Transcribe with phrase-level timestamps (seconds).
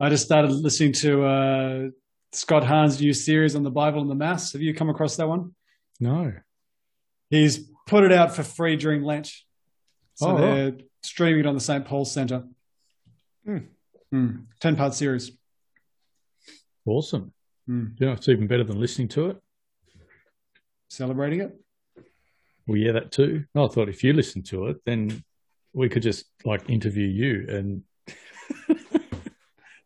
[0.00, 1.88] I just started listening to uh,
[2.32, 4.52] Scott Hahn's new series on the Bible and the Mass.
[4.52, 5.54] Have you come across that one?
[6.00, 6.32] No.
[7.30, 9.32] He's put it out for free during Lent.
[10.14, 11.84] So Oh, they're streaming it on the St.
[11.84, 12.44] Paul Centre.
[13.44, 13.58] Hmm.
[14.10, 14.30] Hmm.
[14.60, 15.32] 10 part series.
[16.86, 17.32] Awesome.
[17.66, 19.38] You know, it's even better than listening to it.
[20.88, 21.58] Celebrating it.
[22.66, 23.44] Well, yeah, that too.
[23.56, 25.24] I thought if you listened to it, then
[25.72, 27.82] we could just like interview you and,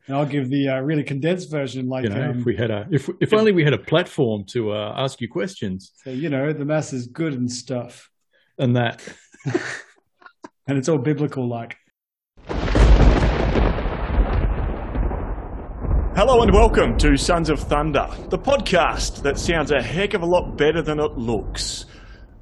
[0.09, 2.71] And I'll give the uh, really condensed version, like, you know, um, if we had
[2.71, 6.31] a, if, if only we had a platform to uh, ask you questions so, you
[6.31, 8.11] know, the Mass is good and stuff.
[8.58, 9.07] and that.
[10.67, 11.79] And it's all biblical like.
[16.14, 20.26] Hello and welcome to Sons of Thunder, the podcast that sounds a heck of a
[20.26, 21.86] lot better than it looks.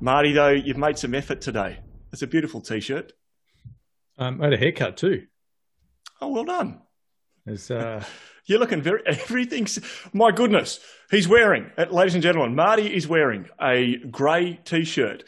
[0.01, 1.79] Marty, though, you've made some effort today.
[2.13, 3.13] It's a beautiful t-shirt.
[4.19, 5.27] Um, I had a haircut too.
[6.21, 6.81] Oh, well done.
[7.47, 8.03] Uh,
[8.47, 9.81] You're looking very everything's.
[10.13, 10.79] My goodness,
[11.11, 15.25] he's wearing, uh, ladies and gentlemen, Marty is wearing a grey t-shirt,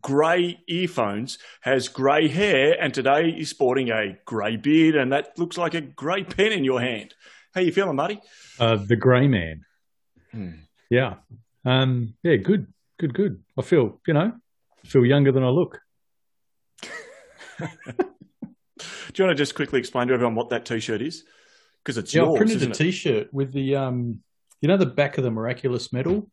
[0.00, 5.56] grey earphones, has grey hair, and today he's sporting a grey beard, and that looks
[5.56, 7.14] like a grey pen in your hand.
[7.54, 8.20] How you feeling, Marty?
[8.58, 9.64] uh, the grey man.
[10.32, 10.50] Hmm.
[10.90, 11.14] Yeah.
[11.64, 12.66] Um, yeah, good,
[12.98, 13.42] good, good.
[13.56, 14.32] I feel, you know,
[14.84, 15.80] I feel younger than I look.
[17.58, 21.24] Do you want to just quickly explain to everyone what that t-shirt is?
[21.86, 22.74] Because it's Yeah, I printed a?
[22.74, 24.18] T-shirt with the um,
[24.60, 26.28] you know, the back of the miraculous medal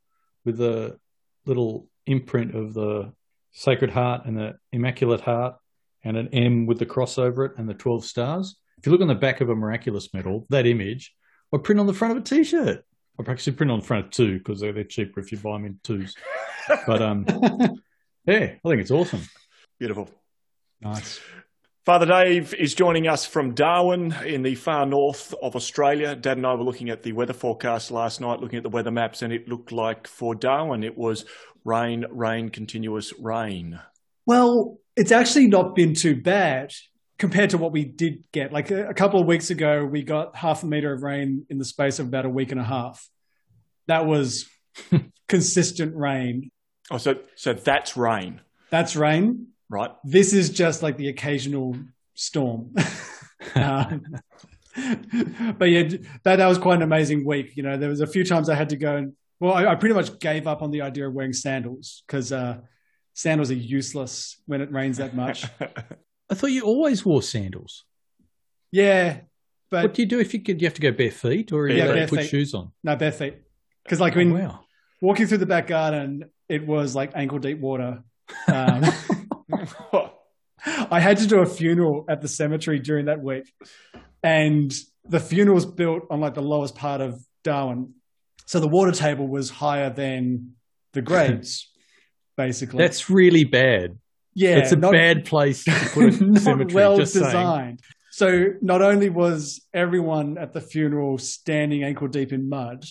[0.46, 0.98] with the
[1.46, 3.14] little imprint of the
[3.52, 5.58] Sacred Heart and the Immaculate Heart
[6.04, 8.56] and an M with the cross over it and the twelve stars.
[8.80, 11.14] If you look on the back of a miraculous medal, that image,
[11.54, 12.84] I print on the front of a T-shirt.
[13.20, 15.54] I actually print on the front of two because they're, they're cheaper if you buy
[15.54, 16.16] them in twos.
[16.88, 17.26] But um,
[18.26, 19.22] yeah, I think it's awesome.
[19.78, 20.09] Beautiful.
[20.81, 21.20] Nice.
[21.86, 26.16] Father Dave is joining us from Darwin in the far north of Australia.
[26.16, 28.90] Dad and I were looking at the weather forecast last night, looking at the weather
[28.90, 31.25] maps, and it looked like for Darwin it was
[31.66, 33.81] rain, rain, continuous rain.
[34.25, 36.72] Well, it's actually not been too bad
[37.18, 38.53] compared to what we did get.
[38.53, 41.58] Like a, a couple of weeks ago, we got half a meter of rain in
[41.58, 43.09] the space of about a week and a half.
[43.88, 44.50] That was
[45.28, 46.50] consistent rain.
[46.90, 49.47] Oh, so so that's rain, That's rain.
[49.73, 49.91] Right?
[50.03, 51.75] This is just like the occasional
[52.13, 52.73] storm.
[53.56, 54.06] Um,
[55.57, 55.84] but yeah,
[56.23, 57.57] that, that was quite an amazing week.
[57.57, 59.75] You know, there was a few times I had to go and, well, I, I
[59.75, 62.59] pretty much gave up on the idea of wearing sandals because uh,
[63.13, 65.45] sandals are useless when it rains that much.
[66.29, 67.84] I thought you always wore sandals.
[68.72, 69.19] yeah,
[69.69, 70.61] but what do you do if you could?
[70.61, 72.29] You have to go bare feet, or you Yeah, to bare put feet.
[72.29, 72.72] shoes on?
[72.84, 73.35] no bare feet.
[73.84, 74.61] Because like Oh, when wow.
[75.01, 78.03] walking through the back garden, it was like ankle deep water.
[78.47, 78.84] Um,
[80.66, 83.51] I had to do a funeral at the cemetery during that week,
[84.22, 84.74] and
[85.07, 87.94] the funeral was built on like the lowest part of Darwin,
[88.46, 90.53] so the water table was higher than
[90.94, 91.69] the graves,
[92.38, 92.78] basically.
[92.78, 93.97] That's really bad.
[94.34, 96.73] yeah, it's a not- bad place to put a cemetery.
[96.73, 97.25] well just saying.
[97.25, 97.79] designed.
[98.12, 102.85] So not only was everyone at the funeral standing ankle deep in mud,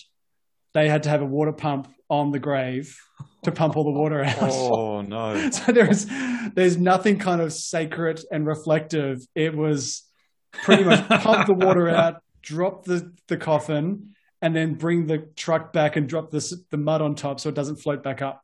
[0.73, 2.99] they had to have a water pump on the grave
[3.43, 4.37] to pump all the water out.
[4.41, 5.49] oh no!
[5.49, 6.05] So there's
[6.53, 9.19] there's nothing kind of sacred and reflective.
[9.35, 10.03] It was
[10.51, 15.73] pretty much pump the water out, drop the, the coffin, and then bring the truck
[15.73, 18.41] back and drop this the mud on top so it doesn't float back up.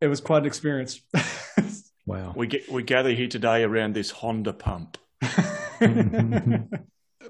[0.00, 1.00] It was quite an experience.
[2.06, 2.32] Wow.
[2.34, 4.96] We get we gather here today around this Honda pump.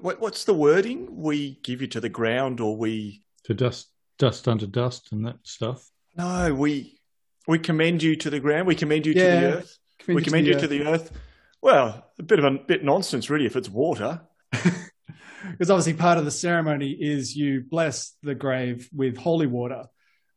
[0.01, 1.07] What, what's the wording?
[1.17, 5.37] We give you to the ground, or we to dust, dust under dust, and that
[5.43, 5.89] stuff.
[6.15, 6.99] no, we
[7.47, 8.67] we commend you to the ground.
[8.67, 9.77] We commend you to the earth.
[10.07, 11.11] we commend you to the earth.
[11.61, 14.21] Well, a bit of a bit nonsense, really, if it's water.
[14.51, 19.85] because obviously part of the ceremony is you bless the grave with holy water.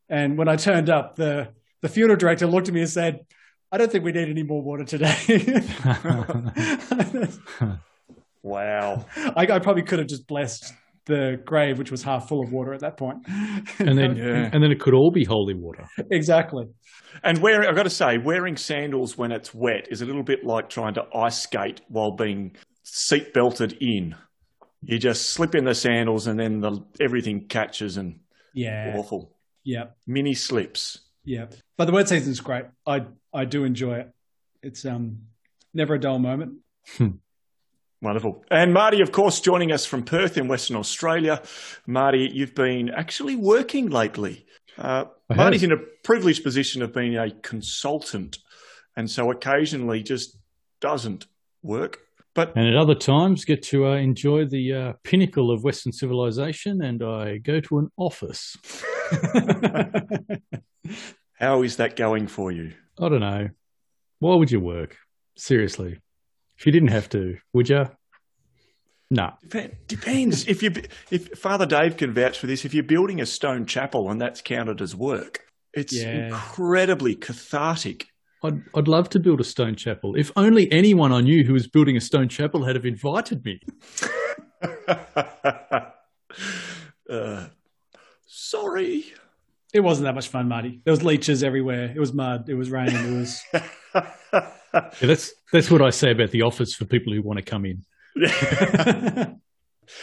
[0.08, 1.48] And when I turned up, the
[1.82, 3.26] the funeral director looked at me and said,
[3.70, 5.62] "I don't think we need any more water today."
[8.42, 9.06] Wow.
[9.16, 10.74] I, I probably could have just blessed
[11.06, 13.18] the grave, which was half full of water at that point.
[13.78, 14.50] and then, Yeah.
[14.52, 15.84] and then it could all be holy water.
[16.10, 16.66] exactly.
[17.22, 20.44] And wearing, I've got to say, wearing sandals when it's wet is a little bit
[20.44, 24.14] like trying to ice skate while being seat belted in.
[24.84, 28.20] You just slip in the sandals and then the, everything catches and
[28.54, 28.94] Yeah.
[28.96, 29.36] awful.
[29.64, 29.84] Yeah.
[30.06, 31.00] Mini slips.
[31.24, 31.46] Yeah.
[31.76, 32.64] But the wet season's great.
[32.86, 33.02] I
[33.32, 34.10] I do enjoy it.
[34.62, 35.18] It's um
[35.72, 36.54] never a dull moment.
[38.02, 38.44] Wonderful.
[38.50, 41.40] And Marty, of course, joining us from Perth in Western Australia.
[41.86, 44.44] Marty, you've been actually working lately.
[44.76, 48.38] Uh, Marty's in a privileged position of being a consultant,
[48.96, 50.36] and so occasionally just
[50.80, 51.26] doesn't
[51.62, 52.00] work.
[52.34, 56.82] But And at other times, get to uh, enjoy the uh, pinnacle of Western civilization,
[56.82, 58.56] and I go to an office.
[61.34, 62.72] how is that going for you?
[62.98, 63.50] I don't know.
[64.18, 64.96] Why would you work?
[65.36, 65.98] Seriously,
[66.58, 67.86] if you didn't have to, would you?
[69.10, 69.32] No.
[69.48, 70.46] Dep- Depends.
[70.48, 70.72] if you
[71.10, 74.40] if Father Dave can vouch for this, if you're building a stone chapel and that's
[74.40, 75.40] counted as work,
[75.74, 76.28] it's Yeah.
[76.28, 78.06] incredibly cathartic.
[78.44, 80.14] I'd, I'd love to build a stone chapel.
[80.16, 83.60] If only anyone I knew who was building a stone chapel had have invited me.
[87.10, 87.46] uh,
[88.26, 89.04] sorry.
[89.72, 90.80] it wasn't that much fun, Marty.
[90.84, 91.92] There was leeches everywhere.
[91.94, 92.48] It was mud.
[92.48, 92.96] It was raining.
[92.96, 93.42] It was.
[94.74, 97.64] Yeah, that's that's what I say about the office for people who want to come
[97.66, 97.84] in.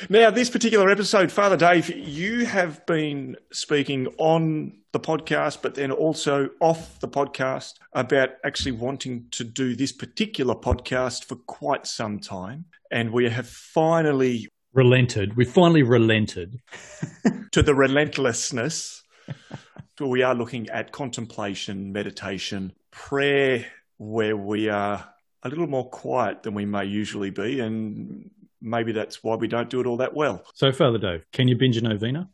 [0.10, 5.92] Now, this particular episode, Father Dave, you have been speaking on the podcast, but then
[5.92, 12.20] also off the podcast about actually wanting to do this particular podcast for quite some
[12.20, 12.66] time.
[12.92, 15.36] And we have finally, Relented.
[15.36, 16.60] We finally relented.
[17.52, 19.04] to the relentlessness,
[20.00, 23.66] we are looking at contemplation, meditation, prayer,
[24.00, 25.08] where we are
[25.44, 27.60] a little more quiet than we may usually be.
[27.60, 28.32] And
[28.62, 30.44] maybe that's why we don't do it all that well.
[30.56, 32.30] So, Father Dave, can you binge a novena?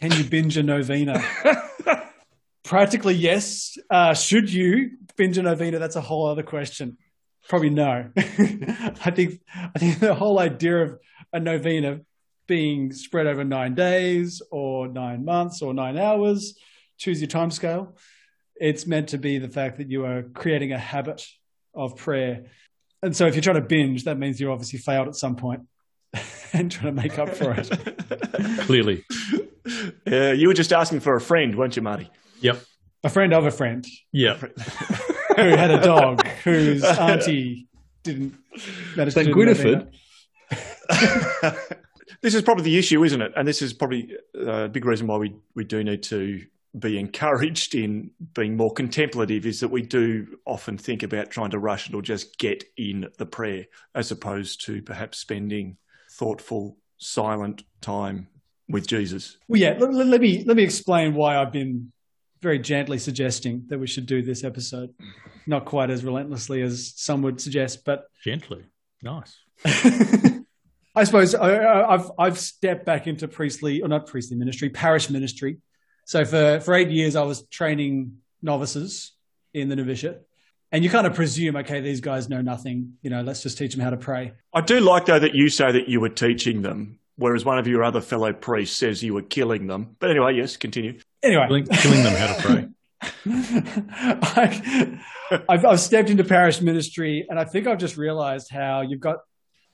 [0.00, 1.22] Can you binge a novena?
[2.64, 3.76] Practically, yes.
[3.90, 5.78] Uh, should you binge a novena?
[5.78, 6.96] That's a whole other question.
[7.48, 8.10] Probably no.
[8.16, 10.98] I think I think the whole idea of
[11.32, 12.00] a novena
[12.46, 16.58] being spread over nine days or nine months or nine hours,
[16.96, 17.96] choose your time scale.
[18.60, 21.26] It's meant to be the fact that you are creating a habit
[21.74, 22.44] of prayer.
[23.02, 25.62] And so if you're trying to binge, that means you obviously failed at some point
[26.52, 27.70] and trying to make up for it.
[28.66, 29.04] Clearly.
[30.06, 32.10] Uh, you were just asking for a friend, weren't you, Marty?
[32.42, 32.62] Yep.
[33.02, 34.34] A friend of a friend Yeah.
[35.36, 37.66] who had a dog whose auntie
[38.02, 38.34] didn't
[38.94, 39.86] manage That to do Gwynifred?
[40.50, 41.56] novena.
[42.20, 43.32] this is probably the issue, isn't it?
[43.36, 46.42] And this is probably a big reason why we, we do need to
[46.78, 51.58] be encouraged in being more contemplative is that we do often think about trying to
[51.58, 55.76] rush it or just get in the prayer as opposed to perhaps spending
[56.12, 58.28] thoughtful, silent time
[58.68, 59.36] with Jesus.
[59.48, 59.76] Well, yeah.
[59.78, 61.92] Let, let- let me let me explain why I've been
[62.40, 64.94] very gently suggesting that we should do this episode,
[65.46, 68.64] not quite as relentlessly as some would suggest, but Gently.
[69.02, 69.36] Nice.
[70.94, 75.10] I suppose I, I- I've I've stepped back into priestly or not priestly ministry, parish
[75.10, 75.58] ministry.
[76.10, 79.12] So for for eight years, I was training novices
[79.54, 80.20] in the novitiate,
[80.72, 82.94] and you kind of presume, okay, these guys know nothing.
[83.00, 84.32] You know, let's just teach them how to pray.
[84.52, 87.68] I do like, though, that you say that you were teaching them, whereas one of
[87.68, 89.94] your other fellow priests says you were killing them.
[90.00, 90.98] But anyway, yes, continue.
[91.22, 92.68] Anyway, Killing, killing them how to pray.
[95.30, 98.98] I, I've, I've stepped into parish ministry, and I think I've just realized how you've
[98.98, 99.18] got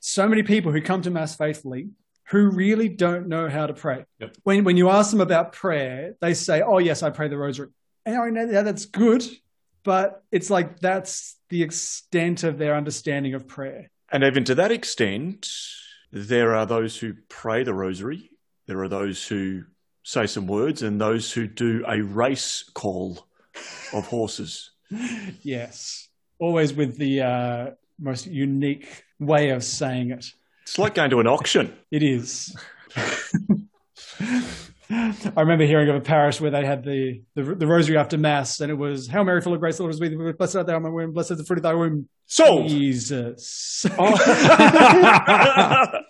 [0.01, 1.89] so many people who come to mass faithfully
[2.29, 4.05] who really don't know how to pray.
[4.19, 4.37] Yep.
[4.43, 7.69] When when you ask them about prayer, they say, "Oh yes, I pray the rosary."
[8.05, 9.25] And I know yeah, that's good,
[9.83, 13.89] but it's like that's the extent of their understanding of prayer.
[14.11, 15.49] And even to that extent,
[16.11, 18.31] there are those who pray the rosary,
[18.65, 19.63] there are those who
[20.03, 23.27] say some words, and those who do a race call
[23.93, 24.71] of horses.
[25.41, 26.07] Yes,
[26.39, 30.31] always with the uh, most unique way of saying it.
[30.67, 31.73] It's like going to an auction.
[31.91, 32.53] It is.
[34.89, 38.59] I remember hearing of a parish where they had the, the the rosary after mass,
[38.59, 40.33] and it was "Hail Mary, full of grace, the Lord is with thee.
[40.33, 42.67] Blessed art thou among women, blessed is the fruit of thy womb." Sold.
[42.67, 43.85] Jesus.
[43.97, 46.01] I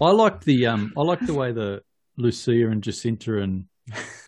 [0.00, 1.82] like the um I like the way the
[2.16, 3.66] Lucia and Jacinta and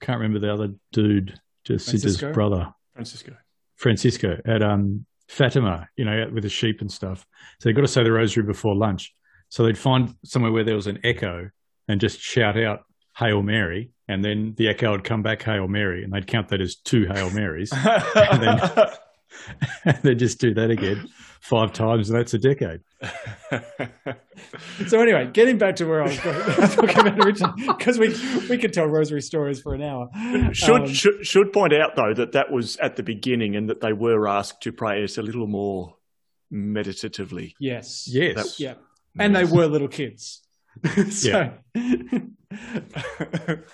[0.01, 2.33] can't remember the other dude, Jacinta's Francisco?
[2.33, 2.73] brother.
[2.95, 3.33] Francisco.
[3.75, 7.27] Francisco at um, Fatima, you know, out with the sheep and stuff.
[7.59, 9.13] So they've got to say the rosary before lunch.
[9.55, 11.49] So they'd find somewhere where there was an echo
[11.87, 12.81] and just shout out
[13.17, 16.61] Hail Mary, and then the echo would come back Hail Mary, and they'd count that
[16.61, 17.71] as two Hail Marys.
[18.17, 18.61] And then-
[19.85, 21.09] and they'd just do that again
[21.41, 22.81] five times, and that's a decade.
[24.89, 28.09] so anyway, getting back to where I was going, talking about originally, because we
[28.49, 30.09] we could tell rosary stories for an hour.
[30.53, 33.81] should, Um, should should point out though that that was at the beginning, and that
[33.81, 35.95] they were asked to pray us a little more
[36.51, 37.55] meditatively.
[37.61, 38.59] yes, Yes.
[38.61, 38.75] yeah,
[39.19, 40.43] and they were little kids.
[41.11, 42.19] so, Yeah.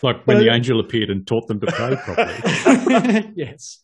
[0.03, 3.33] Like when the angel appeared and taught them to pray properly.
[3.37, 3.83] yes.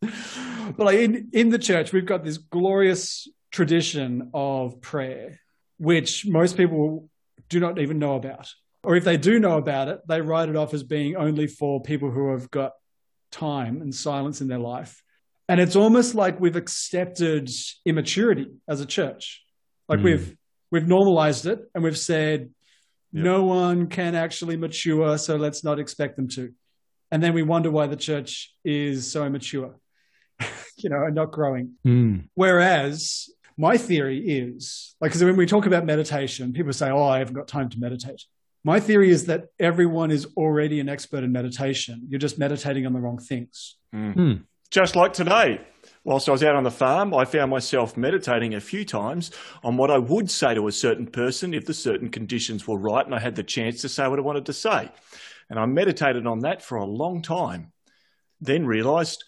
[0.00, 5.40] But like in, in the church, we've got this glorious tradition of prayer,
[5.78, 7.08] which most people
[7.48, 8.52] do not even know about.
[8.84, 11.82] Or if they do know about it, they write it off as being only for
[11.82, 12.72] people who have got
[13.30, 15.02] time and silence in their life.
[15.48, 17.50] And it's almost like we've accepted
[17.84, 19.42] immaturity as a church.
[19.88, 20.04] Like Mm.
[20.04, 20.36] we've
[20.72, 22.50] we've normalized it and we've said
[23.14, 23.24] Yep.
[23.24, 26.50] no one can actually mature, so let's not expect them to.
[27.10, 29.76] And then we wonder why the church is so immature,
[30.78, 31.72] you know, and not growing.
[31.86, 32.28] Mm.
[32.34, 37.18] Whereas my theory is like, because when we talk about meditation, people say, Oh, I
[37.18, 38.22] haven't got time to meditate.
[38.64, 42.06] My theory is that everyone is already an expert in meditation.
[42.08, 43.76] You're just meditating on the wrong things.
[43.94, 44.44] Mm.
[44.70, 45.60] Just like today,
[46.04, 49.30] whilst I was out on the farm, I found myself meditating a few times
[49.62, 53.04] on what I would say to a certain person if the certain conditions were right
[53.04, 54.90] and I had the chance to say what I wanted to say.
[55.48, 57.72] And I meditated on that for a long time,
[58.40, 59.24] then realised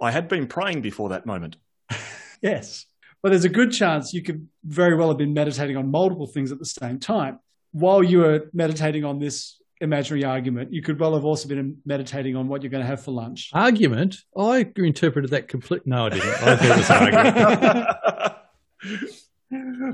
[0.00, 1.56] I had been praying before that moment.
[2.42, 2.84] Yes.
[3.22, 6.52] But there's a good chance you could very well have been meditating on multiple things
[6.52, 7.40] at the same time.
[7.72, 12.36] While you were meditating on this imaginary argument, you could well have also been meditating
[12.36, 13.50] on what you're going to have for lunch.
[13.52, 14.16] Argument?
[14.36, 15.82] I interpreted that complete.
[15.86, 16.28] No, I didn't.
[16.28, 18.36] I thought it was argument.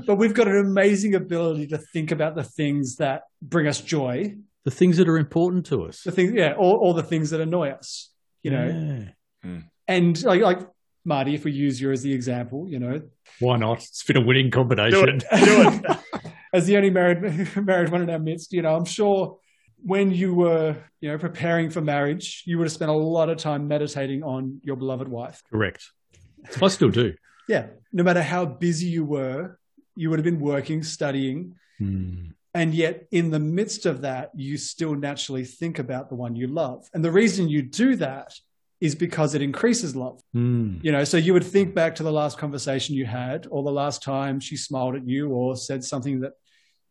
[0.05, 4.35] But we've got an amazing ability to think about the things that bring us joy,
[4.65, 6.01] The things that are important to us.
[6.01, 8.09] the things, yeah, or, or the things that annoy us,
[8.41, 8.65] you know.
[8.65, 9.09] Yeah.
[9.49, 9.59] Hmm.
[9.87, 10.59] And like, like
[11.05, 13.01] Marty, if we use you as the example, you know,
[13.39, 13.77] Why not?
[13.77, 15.17] It's been a winning Do combination.
[15.21, 15.25] it.
[15.31, 15.97] Do it.
[16.53, 19.37] as the only married married one in our midst, you know, I'm sure
[19.85, 23.37] when you were, you know, preparing for marriage, you would have spent a lot of
[23.37, 25.41] time meditating on your beloved wife.
[25.51, 25.83] Correct.
[26.61, 27.13] I still do.
[27.47, 27.67] Yeah.
[27.91, 29.59] No matter how busy you were,
[29.95, 32.33] you would have been working, studying, Mm.
[32.53, 36.45] and yet in the midst of that, you still naturally think about the one you
[36.47, 36.87] love.
[36.93, 38.31] And the reason you do that
[38.79, 40.21] is because it increases love.
[40.35, 40.83] Mm.
[40.83, 43.71] You know, so you would think back to the last conversation you had, or the
[43.71, 46.33] last time she smiled at you, or said something that,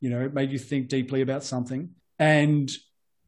[0.01, 1.91] you know, made you think deeply about something.
[2.23, 2.71] And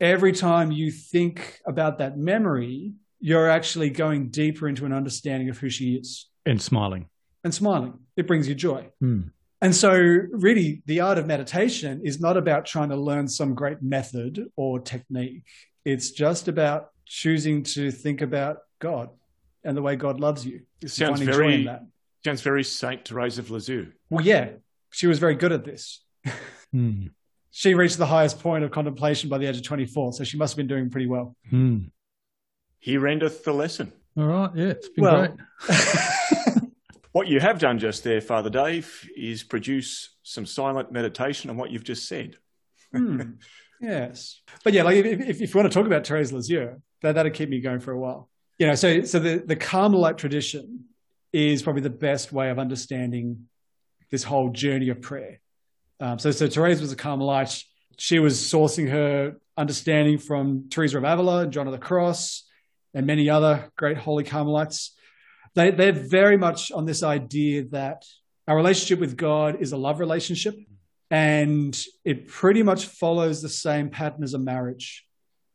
[0.00, 5.58] every time you think about that memory, you're actually going deeper into an understanding of
[5.58, 7.08] who she is And smiling.
[7.42, 7.94] and smiling.
[8.16, 8.90] It brings you joy.
[9.02, 9.30] Mm.
[9.60, 13.82] And so, really, the art of meditation is not about trying to learn some great
[13.82, 15.42] method or technique.
[15.84, 19.08] It's just about choosing to think about God
[19.64, 20.60] and the way God loves you.
[20.82, 21.82] It sounds Finding joy very that.
[22.24, 23.90] sounds very Saint Therese of Lisieux.
[24.10, 24.50] Well, yeah,
[24.92, 26.04] she was very good at this.
[26.74, 27.10] Mm.
[27.56, 30.54] She reached the highest point of contemplation by the age of 24, so she must
[30.54, 31.36] have been doing pretty well.
[31.52, 31.92] Mm.
[32.80, 33.92] Here endeth the lesson.
[34.16, 34.50] All right.
[34.56, 35.36] Yeah, it's been Well,
[35.68, 36.64] great.
[37.12, 41.70] What you have done just there, Father Dave, is produce some silent meditation on what
[41.70, 42.38] you've just said.
[42.92, 43.20] hmm,
[43.80, 44.42] yes.
[44.64, 47.30] But yeah, like if, if, if you want to talk about Therese Lisieux, that, that'll
[47.30, 48.28] keep me going for a while.
[48.58, 50.86] You know, so, so the, the Carmelite tradition
[51.32, 53.46] is probably the best way of understanding
[54.10, 55.38] this whole journey of prayer.
[56.00, 57.62] Um, so, so Therese was a Carmelite.
[57.98, 62.44] She was sourcing her understanding from Teresa of Avila John of the Cross
[62.92, 64.96] and many other great holy Carmelites.
[65.54, 68.04] They, they're very much on this idea that
[68.48, 70.54] our relationship with God is a love relationship
[71.10, 75.06] and it pretty much follows the same pattern as a marriage.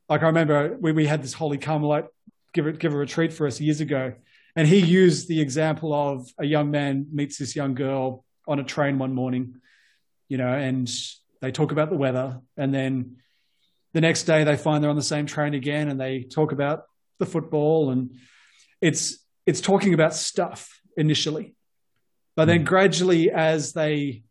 [0.07, 2.07] Like I remember we, we had this holy Carmelite
[2.53, 4.13] give a, give a retreat for us years ago,
[4.55, 8.63] and he used the example of a young man meets this young girl on a
[8.63, 9.55] train one morning,
[10.29, 10.89] you know, and
[11.41, 13.17] they talk about the weather, and then
[13.93, 16.83] the next day they find they're on the same train again, and they talk about
[17.17, 18.11] the football, and
[18.79, 21.55] it's it's talking about stuff initially,
[22.35, 22.65] but then hmm.
[22.65, 24.23] gradually as they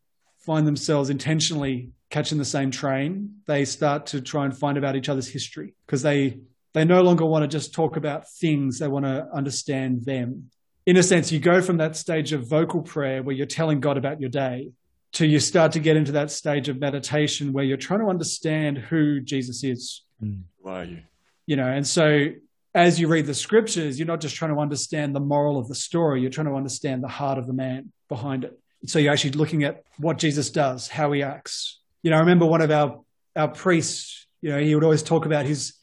[0.46, 5.08] find themselves intentionally catching the same train, they start to try and find about each
[5.08, 6.38] other's history because they
[6.74, 10.50] they no longer want to just talk about things; they want to understand them.
[10.86, 13.98] In a sense, you go from that stage of vocal prayer where you're telling God
[13.98, 14.70] about your day
[15.12, 18.78] to you start to get into that stage of meditation where you're trying to understand
[18.78, 20.02] who Jesus is.
[20.20, 20.40] Hmm.
[20.62, 21.02] Who are you?
[21.46, 22.28] You know, and so
[22.74, 25.74] as you read the scriptures, you're not just trying to understand the moral of the
[25.74, 28.58] story, you're trying to understand the heart of the man behind it.
[28.86, 31.80] So you're actually looking at what Jesus does, how he acts.
[32.02, 33.00] You know, I remember one of our
[33.34, 35.74] our priests, you know, he would always talk about his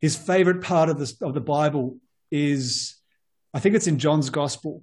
[0.00, 1.98] his favorite part of the of the Bible
[2.30, 2.96] is
[3.54, 4.82] I think it's in John's gospel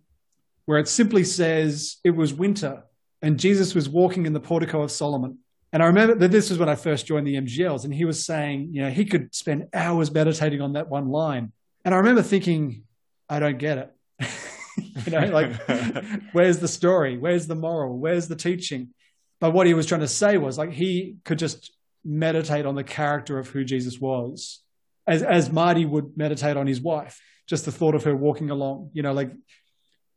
[0.65, 2.84] where it simply says it was winter
[3.22, 5.40] and Jesus was walking in the portico of Solomon.
[5.72, 8.26] And I remember that this was when I first joined the MGLs, and he was
[8.26, 11.52] saying, you know, he could spend hours meditating on that one line.
[11.86, 12.84] And I remember thinking,
[13.30, 13.96] I don't get it.
[15.06, 15.54] you know, like,
[16.32, 17.18] where's the story?
[17.18, 17.98] Where's the moral?
[17.98, 18.90] Where's the teaching?
[19.40, 21.72] But what he was trying to say was like he could just
[22.04, 24.62] meditate on the character of who Jesus was,
[25.08, 27.22] as as Marty would meditate on his wife.
[27.48, 29.32] Just the thought of her walking along, you know, like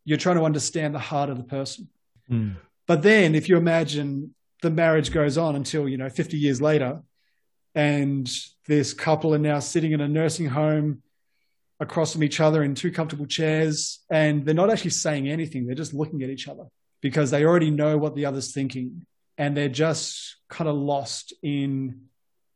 [0.05, 1.89] you're trying to understand the heart of the person.
[2.31, 2.57] Mm.
[2.87, 7.03] But then if you imagine the marriage goes on until, you know, 50 years later,
[7.75, 8.31] and
[8.67, 11.03] this couple are now sitting in a nursing home
[11.81, 15.75] across from each other in two comfortable chairs, and they're not actually saying anything, they're
[15.75, 16.65] just looking at each other
[17.01, 19.07] because they already know what the other's thinking.
[19.39, 22.03] and they're just kind of lost in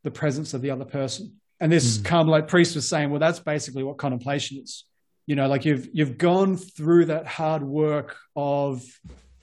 [0.05, 1.41] the presence of the other person.
[1.59, 2.05] And this mm.
[2.05, 4.85] Carmelite priest was saying, well, that's basically what contemplation is.
[5.27, 8.85] You know, like you've you've gone through that hard work of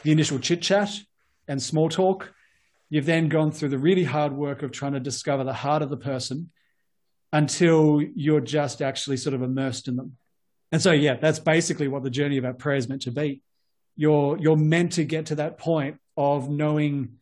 [0.03, 0.89] the initial chit chat
[1.47, 2.33] and small talk.
[2.89, 5.89] You've then gone through the really hard work of trying to discover the heart of
[5.89, 6.51] the person
[7.31, 10.17] until you're just actually sort of immersed in them.
[10.71, 13.41] And so, yeah, that's basically what the journey of our prayer is meant to be.
[13.95, 17.19] You're you're meant to get to that point of knowing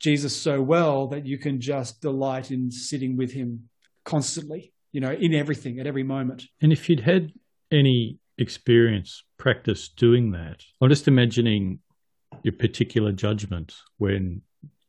[0.00, 3.68] Jesus so well that you can just delight in sitting with him
[4.04, 6.44] constantly, you know, in everything at every moment.
[6.60, 7.32] And if you'd had
[7.72, 11.78] any experience, practice doing that, I'm just imagining
[12.42, 14.42] your particular judgment when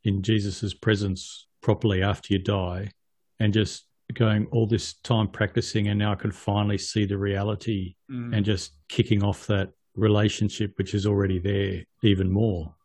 [0.03, 2.91] in Jesus's presence properly after you die
[3.39, 7.95] and just going all this time practicing and now I can finally see the reality
[8.09, 8.35] mm.
[8.35, 12.75] and just kicking off that relationship which is already there even more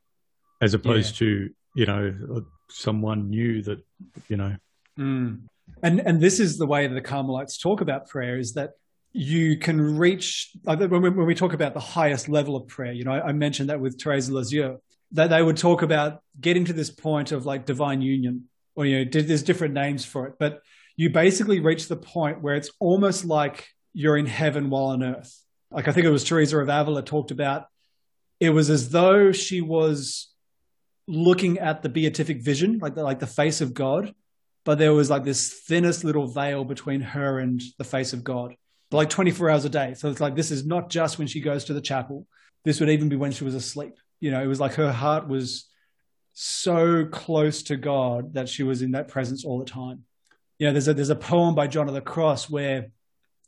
[0.62, 1.26] as opposed yeah.
[1.26, 3.81] to you know someone new that
[4.29, 4.57] you know
[4.99, 5.38] mm.
[5.83, 8.71] and and this is the way the carmelites talk about prayer is that
[9.12, 13.05] you can reach when we, when we talk about the highest level of prayer you
[13.05, 14.79] know i, I mentioned that with Therese Lisieux
[15.12, 19.05] that they would talk about getting to this point of like divine union or you
[19.05, 20.62] know there's different names for it but
[20.97, 25.43] you basically reach the point where it's almost like you're in heaven while on earth.
[25.71, 27.67] Like i think it was teresa of avila talked about
[28.38, 30.31] it was as though she was
[31.11, 34.14] looking at the beatific vision, like the, like the face of God,
[34.64, 38.55] but there was like this thinnest little veil between her and the face of God,
[38.92, 39.94] like 24 hours a day.
[39.94, 42.26] So it's like this is not just when she goes to the chapel.
[42.64, 43.94] This would even be when she was asleep.
[44.20, 45.66] You know, it was like her heart was
[46.32, 50.04] so close to God that she was in that presence all the time.
[50.59, 52.90] You know, there's a there's a poem by John of the Cross where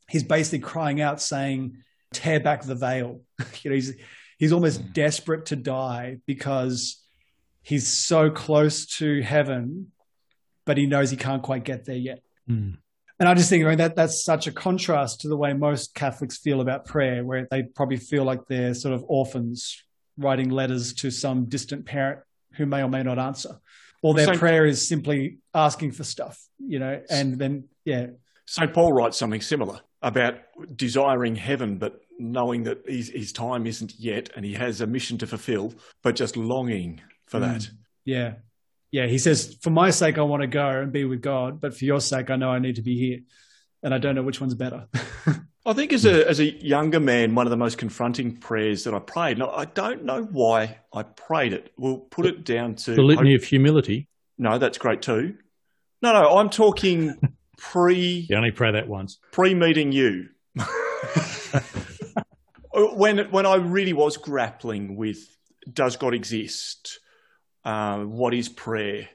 [0.08, 1.78] he's basically crying out saying,
[2.12, 3.20] "Tear back the veil."
[3.62, 3.94] you know, he's
[4.38, 7.02] he's almost desperate to die because
[7.62, 9.92] he's so close to heaven,
[10.64, 12.22] but he knows he can't quite get there yet.
[12.48, 12.78] Mm.
[13.22, 16.38] And I just think I that that's such a contrast to the way most Catholics
[16.38, 19.80] feel about prayer, where they probably feel like they're sort of orphans
[20.18, 22.18] writing letters to some distant parent
[22.56, 23.60] who may or may not answer,
[24.02, 28.06] or their prayer is simply asking for stuff, you know, and then yeah.
[28.46, 28.74] St.
[28.74, 30.40] Paul writes something similar about
[30.74, 35.16] desiring heaven, but knowing that his, his time isn't yet and he has a mission
[35.18, 37.42] to fulfill, but just longing for mm.
[37.42, 37.70] that.
[38.04, 38.32] Yeah.
[38.92, 39.06] Yeah.
[39.06, 41.84] He says, For my sake, I want to go and be with God, but for
[41.84, 43.20] your sake, I know I need to be here.
[43.82, 44.86] And I don't know which one's better.
[45.64, 48.94] I think as a as a younger man, one of the most confronting prayers that
[48.94, 51.72] I prayed, and I don't know why I prayed it.
[51.76, 54.08] We'll put it down to the litany of humility.
[54.38, 55.36] No, that's great too.
[56.00, 57.14] No, no, I'm talking
[57.58, 58.26] pre.
[58.28, 59.18] You only pray that once.
[59.30, 60.30] Pre meeting you.
[62.72, 65.18] when when I really was grappling with
[65.72, 66.98] does God exist?
[67.64, 69.08] Uh, what is prayer?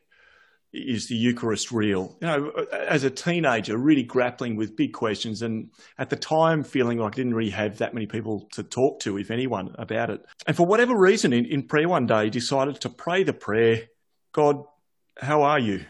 [0.74, 2.18] Is the Eucharist real?
[2.22, 7.00] You know, as a teenager, really grappling with big questions, and at the time feeling
[7.00, 10.26] like I didn't really have that many people to talk to, if anyone, about it.
[10.46, 13.88] And for whatever reason, in, in prayer one day, decided to pray the prayer,
[14.34, 14.66] God,
[15.20, 15.86] how are you?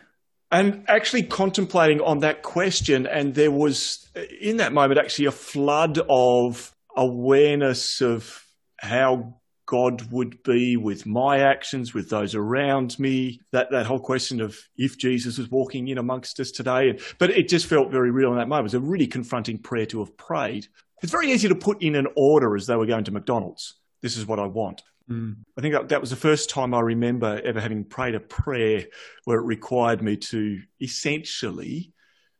[0.52, 4.08] And actually contemplating on that question, and there was
[4.40, 8.46] in that moment actually a flood of awareness of
[8.80, 9.37] how
[9.68, 13.42] God would be with my actions, with those around me.
[13.52, 17.50] That that whole question of if Jesus was walking in amongst us today, but it
[17.50, 18.64] just felt very real in that moment.
[18.74, 20.68] It was a really confronting prayer to have prayed.
[21.04, 23.76] It's very easy to put in an order as though we're going to McDonald's.
[24.02, 24.84] This is what I want.
[25.10, 25.36] Mm.
[25.58, 28.86] I think that, that was the first time I remember ever having prayed a prayer
[29.26, 31.94] where it required me to essentially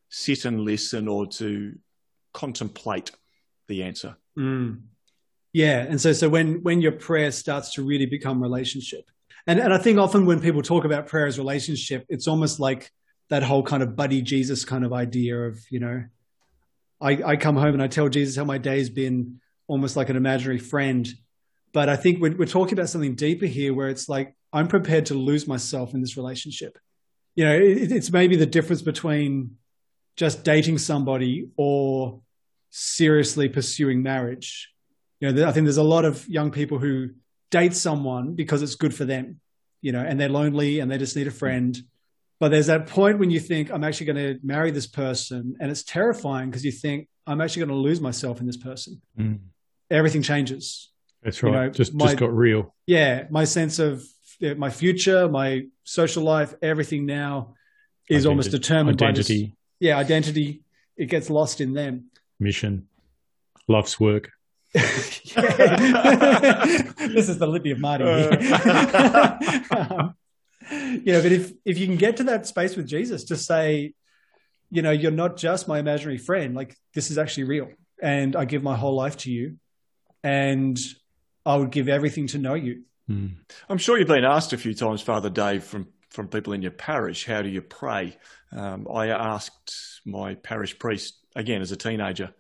[0.10, 1.78] sit and listen or to
[2.34, 3.12] contemplate
[3.68, 4.16] the answer.
[4.38, 4.82] Mm.
[5.58, 9.10] Yeah, and so so when when your prayer starts to really become relationship,
[9.48, 12.92] and and I think often when people talk about prayer as relationship, it's almost like
[13.30, 16.04] that whole kind of buddy Jesus kind of idea of you know,
[17.02, 20.16] I I come home and I tell Jesus how my day's been, almost like an
[20.16, 21.12] imaginary friend.
[21.74, 25.08] But I think we're, we're talking about something deeper here, where it's like I'm prepared
[25.08, 26.78] to lose myself in this relationship.
[27.34, 29.58] You know, it, it's maybe the difference between
[30.18, 32.22] just dating somebody or
[32.70, 34.72] seriously pursuing marriage
[35.20, 37.10] you know, I think there's a lot of young people who
[37.50, 39.40] date someone because it's good for them,
[39.82, 41.78] you know, and they're lonely and they just need a friend.
[42.40, 45.56] But there's that point when you think, I'm actually going to marry this person.
[45.60, 49.02] And it's terrifying because you think, I'm actually going to lose myself in this person.
[49.20, 49.40] Mm.
[49.90, 50.92] Everything changes.
[51.24, 51.52] That's right.
[51.52, 52.76] You know, just, my, just got real.
[52.86, 53.26] Yeah.
[53.32, 54.04] My sense of
[54.40, 57.56] my future, my social life, everything now
[58.08, 58.30] is identity.
[58.30, 59.42] almost determined identity.
[59.42, 59.56] by this.
[59.80, 59.98] Yeah.
[59.98, 60.62] Identity.
[60.96, 62.12] It gets lost in them.
[62.40, 62.88] Mission,
[63.68, 64.32] life's work.
[64.74, 65.36] this
[67.30, 68.04] is the Lippy of Marty.
[68.04, 70.14] um,
[71.04, 73.94] you know, but if if you can get to that space with Jesus to say,
[74.70, 77.70] you know, you're not just my imaginary friend, like this is actually real,
[78.02, 79.58] and I give my whole life to you,
[80.24, 80.78] and
[81.46, 82.84] I would give everything to know you.
[83.10, 83.36] Mm.
[83.70, 86.72] I'm sure you've been asked a few times, Father Dave, from from people in your
[86.72, 88.18] parish, how do you pray?
[88.52, 92.34] Um, I asked my parish priest again as a teenager.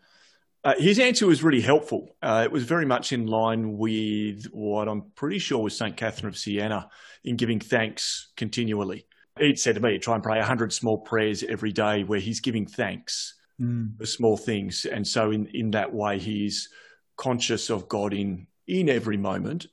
[0.67, 2.13] Uh, his answer was really helpful.
[2.21, 5.95] Uh, it was very much in line with what I'm pretty sure was St.
[5.95, 6.89] Catherine of Siena
[7.23, 9.07] in giving thanks continually.
[9.39, 12.65] He'd said to me, try and pray 100 small prayers every day where he's giving
[12.65, 13.97] thanks mm.
[13.97, 14.83] for small things.
[14.83, 16.67] And so, in, in that way, he's
[17.15, 19.67] conscious of God in, in every moment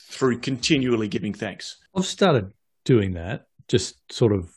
[0.00, 1.76] through continually giving thanks.
[1.94, 2.52] I've started
[2.84, 4.50] doing that, just sort of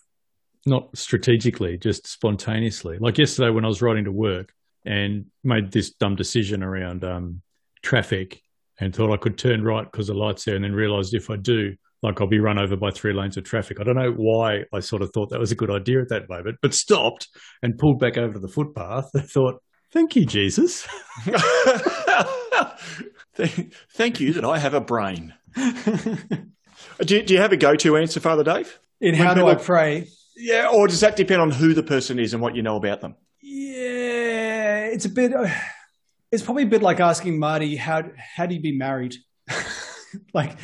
[0.65, 2.97] not strategically, just spontaneously.
[2.97, 7.41] Like yesterday when I was riding to work and made this dumb decision around um,
[7.81, 8.41] traffic
[8.79, 11.35] and thought I could turn right because the light's there, and then realised if I
[11.35, 13.79] do, like I'll be run over by three lanes of traffic.
[13.79, 16.29] I don't know why I sort of thought that was a good idea at that
[16.29, 17.27] moment, but stopped
[17.61, 19.09] and pulled back over to the footpath.
[19.15, 20.87] I thought, thank you, Jesus.
[23.35, 25.33] thank you that I have a brain.
[25.55, 28.79] do, do you have a go-to answer, Father Dave?
[28.99, 30.07] In how do I pray?
[30.35, 33.01] Yeah, or does that depend on who the person is and what you know about
[33.01, 33.15] them?
[33.53, 35.31] Yeah, it's a bit.
[35.33, 35.47] Uh,
[36.31, 39.15] it's probably a bit like asking Marty how how do you be married?
[40.33, 40.57] like,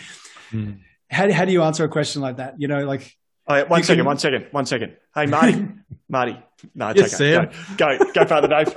[0.52, 0.80] mm.
[1.12, 2.60] how how do you answer a question like that?
[2.60, 3.16] You know, like.
[3.48, 4.06] Oh, yeah, one second, can...
[4.06, 4.96] one second, one second.
[5.16, 5.68] Hey, Marty,
[6.10, 6.38] Marty.
[6.76, 7.52] No, it's yes, okay.
[7.78, 8.76] Go, go, go, Father Dave.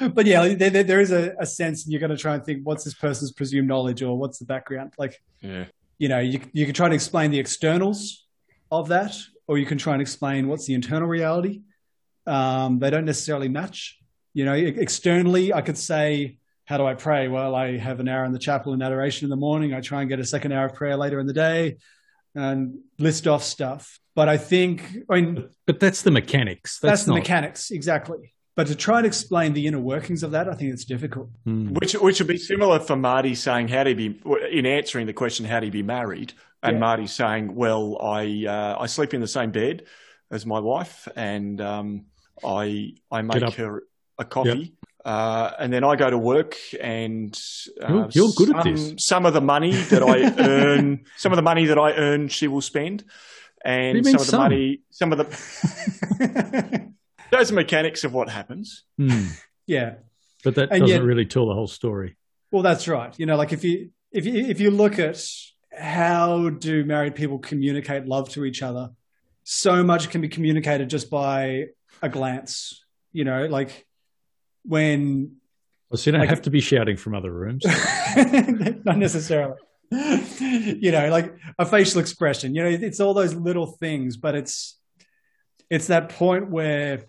[0.14, 2.82] but yeah, there, there is a, a sense you're going to try and think, what's
[2.82, 4.94] this person's presumed knowledge or what's the background?
[4.98, 5.66] Like, yeah.
[5.98, 8.26] you know, you, you can try to explain the externals
[8.72, 11.62] of that, or you can try and explain what's the internal reality.
[12.26, 13.98] Um, they don't necessarily match.
[14.34, 17.28] You know, externally, I could say, how do I pray?
[17.28, 19.72] Well, I have an hour in the chapel in adoration in the morning.
[19.72, 21.76] I try and get a second hour of prayer later in the day
[22.34, 23.98] and list off stuff.
[24.14, 26.78] But I think, I mean, but that's the mechanics.
[26.80, 28.34] That's, that's the mechanics, exactly.
[28.56, 31.28] But to try and explain the inner workings of that, I think it's difficult.
[31.46, 31.78] Mm.
[31.78, 35.12] Which which would be similar for Marty saying, "How do you be?" In answering the
[35.12, 36.80] question, "How do you be married?" And yeah.
[36.80, 39.84] Marty saying, "Well, I uh, I sleep in the same bed
[40.30, 42.06] as my wife, and um,
[42.44, 43.82] I I make her
[44.18, 44.68] a coffee." Yep.
[45.04, 47.38] Uh, and then I go to work, and
[47.80, 48.94] uh, you're, good some, at this.
[48.98, 52.48] Some of the money that I earn, some of the money that I earn, she
[52.48, 53.04] will spend,
[53.64, 54.40] and some of the some?
[54.40, 56.92] money, some of the
[57.30, 58.82] those mechanics of what happens.
[59.00, 59.40] Mm.
[59.68, 59.94] Yeah,
[60.42, 62.16] but that and doesn't yet, really tell the whole story.
[62.50, 63.16] Well, that's right.
[63.16, 65.24] You know, like if you if you if you look at
[65.76, 68.90] how do married people communicate love to each other,
[69.44, 71.66] so much can be communicated just by
[72.02, 72.84] a glance.
[73.12, 73.86] You know, like
[74.64, 75.36] when.
[75.90, 77.64] Well, so you don't like, have to be shouting from other rooms.
[78.84, 79.56] not necessarily.
[79.90, 82.54] you know, like a facial expression.
[82.54, 84.78] You know, it's all those little things, but it's
[85.70, 87.04] it's that point where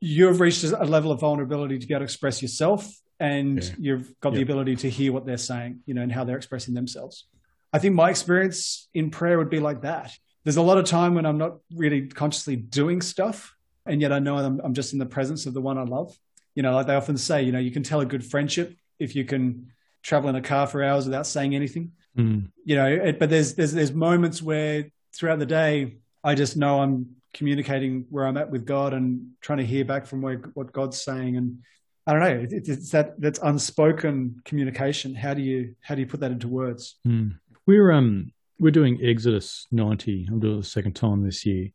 [0.00, 3.70] you've reached a level of vulnerability to be able to express yourself and yeah.
[3.78, 6.72] you've got the ability to hear what they're saying, you know, and how they're expressing
[6.72, 7.26] themselves.
[7.72, 10.12] I think my experience in prayer would be like that.
[10.44, 13.54] There's a lot of time when I'm not really consciously doing stuff,
[13.86, 16.16] and yet I know I'm, I'm just in the presence of the one I love.
[16.54, 19.14] You know, like they often say, you know, you can tell a good friendship if
[19.14, 21.92] you can travel in a car for hours without saying anything.
[22.16, 22.50] Mm.
[22.64, 26.80] You know, it, but there's there's there's moments where throughout the day I just know
[26.80, 30.72] I'm communicating where I'm at with God and trying to hear back from where, what
[30.72, 31.36] God's saying.
[31.36, 31.62] And
[32.06, 35.14] I don't know, it, it's that that's unspoken communication.
[35.14, 36.96] How do you how do you put that into words?
[37.06, 37.38] Mm.
[37.66, 40.26] We're um we're doing Exodus 90.
[40.30, 41.68] I'm doing it the second time this year,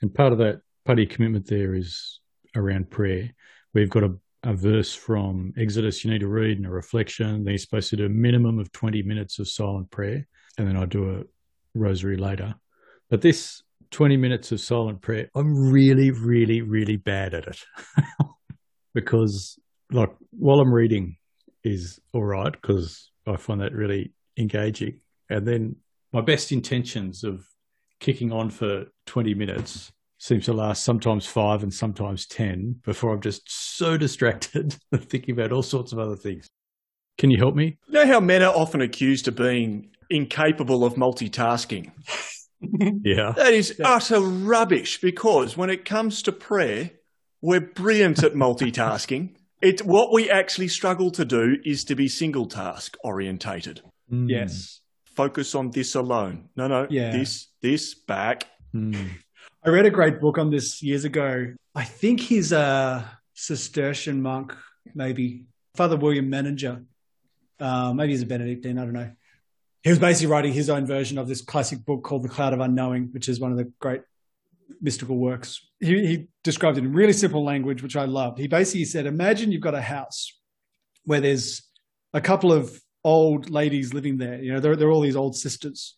[0.00, 2.20] and part of that part of your commitment there is
[2.56, 3.30] around prayer.
[3.74, 4.14] We've got a
[4.44, 7.44] a verse from Exodus you need to read and a reflection.
[7.44, 10.26] Then you're supposed to do a minimum of 20 minutes of silent prayer.
[10.56, 11.22] And then I do a
[11.74, 12.54] rosary later.
[13.10, 17.64] But this 20 minutes of silent prayer, I'm really, really, really bad at it.
[18.94, 19.58] because,
[19.90, 21.16] like, while I'm reading
[21.64, 25.00] is all right, because I find that really engaging.
[25.28, 25.76] And then
[26.12, 27.46] my best intentions of
[28.00, 33.20] kicking on for 20 minutes seems to last sometimes five and sometimes 10 before I'm
[33.20, 36.48] just so distracted thinking about all sorts of other things.
[37.18, 37.78] Can you help me?
[37.88, 41.90] You know how men are often accused of being incapable of multitasking?
[43.02, 43.32] yeah.
[43.36, 43.88] That is yeah.
[43.88, 46.90] utter rubbish because when it comes to prayer,
[47.40, 49.34] we're brilliant at multitasking.
[49.60, 53.82] It what we actually struggle to do is to be single task orientated.
[54.12, 54.30] Mm.
[54.30, 54.80] Yes.
[55.18, 56.48] Focus on this alone.
[56.54, 56.86] No, no.
[56.88, 57.10] Yeah.
[57.10, 58.46] This, this, back.
[58.72, 59.10] Mm.
[59.64, 61.54] I read a great book on this years ago.
[61.74, 64.54] I think he's a Cistercian monk,
[64.94, 66.84] maybe Father William Meninger.
[67.58, 68.78] Uh, maybe he's a Benedictine.
[68.78, 69.10] I don't know.
[69.82, 72.60] he was basically writing his own version of this classic book called The Cloud of
[72.60, 74.02] Unknowing, which is one of the great
[74.80, 75.66] mystical works.
[75.80, 78.38] He, he described it in really simple language, which I loved.
[78.38, 80.38] He basically said, Imagine you've got a house
[81.06, 81.64] where there's
[82.14, 84.38] a couple of old ladies living there.
[84.42, 85.96] You know, they're, they're all these old sisters.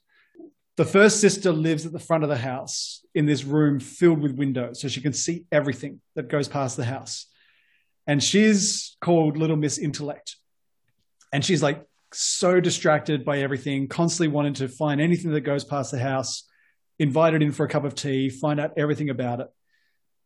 [0.77, 4.37] The first sister lives at the front of the house in this room filled with
[4.37, 7.27] windows, so she can see everything that goes past the house.
[8.07, 10.37] And she's called Little Miss Intellect.
[11.33, 15.91] And she's like so distracted by everything, constantly wanting to find anything that goes past
[15.91, 16.45] the house,
[17.01, 19.49] invited in for a cup of tea, find out everything about it.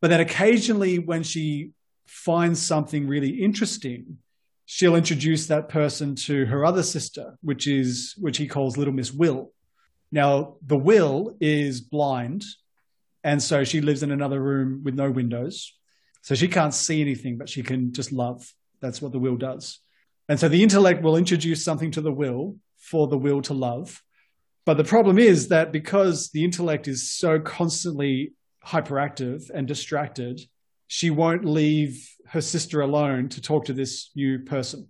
[0.01, 1.71] But then occasionally, when she
[2.05, 4.19] finds something really interesting,
[4.65, 9.11] she'll introduce that person to her other sister, which is which he calls Little Miss
[9.11, 9.51] Will.
[10.11, 12.43] Now, the Will is blind,
[13.23, 15.73] and so she lives in another room with no windows.
[16.21, 18.51] So she can't see anything, but she can just love.
[18.81, 19.79] That's what the will does.
[20.27, 24.01] And so the intellect will introduce something to the will for the will to love.
[24.65, 28.33] But the problem is that because the intellect is so constantly
[28.65, 30.41] hyperactive and distracted,
[30.87, 34.87] she won't leave her sister alone to talk to this new person.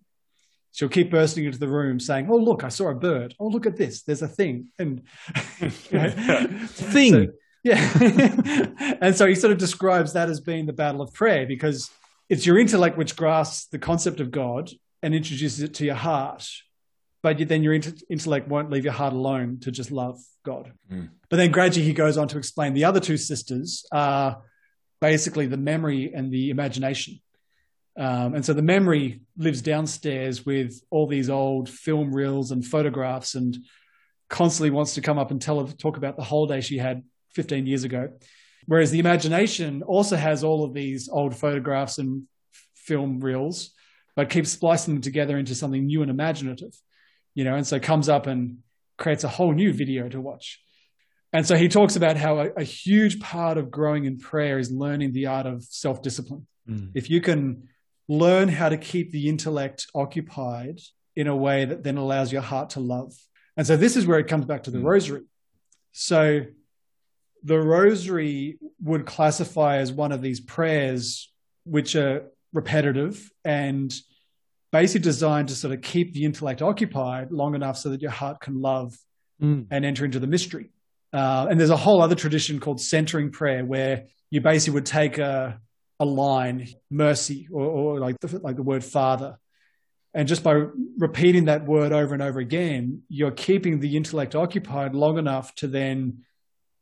[0.73, 3.33] She'll keep bursting into the room saying, Oh, look, I saw a bird.
[3.39, 4.03] Oh, look at this.
[4.03, 4.67] There's a thing.
[4.77, 7.13] And thing.
[7.13, 7.27] So,
[7.63, 8.67] yeah.
[9.01, 11.89] and so he sort of describes that as being the battle of prayer because
[12.29, 14.69] it's your intellect which grasps the concept of God
[15.01, 16.47] and introduces it to your heart.
[17.23, 20.73] But then your intellect won't leave your heart alone to just love God.
[20.91, 21.09] Mm.
[21.29, 24.43] But then gradually he goes on to explain the other two sisters are
[25.01, 27.19] basically the memory and the imagination.
[27.97, 33.35] Um, and so the memory lives downstairs with all these old film reels and photographs
[33.35, 33.57] and
[34.29, 37.03] constantly wants to come up and tell talk about the holiday she had
[37.35, 38.09] 15 years ago.
[38.65, 42.23] Whereas the imagination also has all of these old photographs and
[42.75, 43.71] film reels,
[44.15, 46.75] but keeps splicing them together into something new and imaginative,
[47.33, 48.57] you know, and so comes up and
[48.97, 50.61] creates a whole new video to watch.
[51.31, 54.71] And so he talks about how a, a huge part of growing in prayer is
[54.71, 56.47] learning the art of self discipline.
[56.67, 56.91] Mm.
[56.95, 57.67] If you can
[58.07, 60.79] learn how to keep the intellect occupied
[61.15, 63.13] in a way that then allows your heart to love.
[63.57, 64.85] And so this is where it comes back to the mm.
[64.85, 65.23] rosary.
[65.93, 66.41] So
[67.43, 71.31] the rosary would classify as one of these prayers
[71.63, 73.93] which are repetitive and
[74.71, 78.41] basically designed to sort of keep the intellect occupied long enough so that your heart
[78.41, 78.97] can love
[79.41, 79.65] mm.
[79.71, 80.69] and enter into the mystery.
[81.13, 85.17] Uh, and there's a whole other tradition called centering prayer where you basically would take
[85.17, 85.59] a,
[85.99, 89.37] a line, mercy, or, or like, the, like the word father.
[90.13, 90.63] And just by
[90.97, 95.67] repeating that word over and over again, you're keeping the intellect occupied long enough to
[95.67, 96.23] then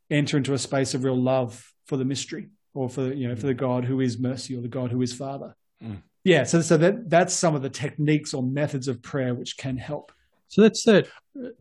[0.10, 3.48] enter into a space of real love for the mystery or for you know for
[3.48, 5.56] the God who is mercy or the God who is Father.
[5.84, 6.02] Mm.
[6.24, 9.78] Yeah, so so that that's some of the techniques or methods of prayer which can
[9.78, 10.12] help.
[10.48, 11.08] So that's that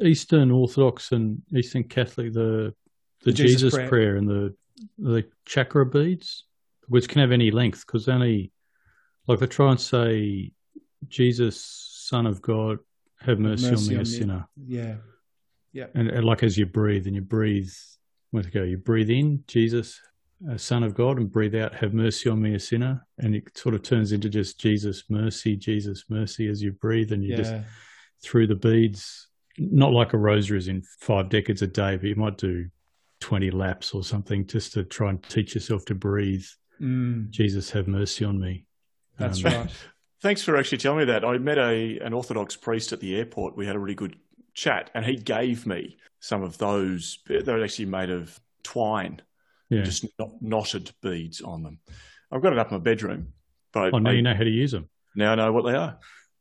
[0.01, 2.75] Eastern Orthodox and Eastern Catholic the
[3.23, 3.89] the, the Jesus, Jesus prayer.
[3.89, 4.17] prayer.
[4.17, 4.55] and the
[4.99, 6.45] the chakra beads,
[6.89, 8.53] which can have any length because only
[9.27, 10.53] like they try and say
[11.09, 11.65] Jesus,
[12.09, 12.79] Son of God,
[13.21, 14.49] have mercy, mercy on me, on a sinner.
[14.57, 14.95] Yeah,
[15.73, 15.87] yeah.
[15.95, 17.71] And, and like as you breathe, and you breathe
[18.31, 18.63] where to go.
[18.63, 20.01] You breathe in, Jesus,
[20.51, 23.07] uh, Son of God, and breathe out, have mercy on me, a sinner.
[23.19, 27.23] And it sort of turns into just Jesus, mercy, Jesus, mercy as you breathe, and
[27.23, 27.37] you yeah.
[27.37, 27.55] just
[28.23, 32.17] through the beads, not like a rosary is in five decades a day, but you
[32.17, 32.69] might do
[33.21, 36.45] 20 laps or something just to try and teach yourself to breathe.
[36.83, 37.31] Mm.
[37.31, 38.67] Jesus, have mercy on me.
[39.19, 39.71] That's um, right.
[40.21, 41.25] Thanks for actually telling me that.
[41.25, 43.57] I met a an Orthodox priest at the airport.
[43.57, 44.17] We had a really good
[44.55, 47.19] chat, and he gave me some of those.
[47.27, 49.21] They're actually made of twine,
[49.69, 49.83] yeah.
[49.83, 50.07] just
[50.41, 51.81] knotted beads on them.
[52.31, 53.33] I've got it up in my bedroom.
[53.73, 54.89] But oh, now I, you know how to use them.
[55.15, 55.99] Now I know what they are.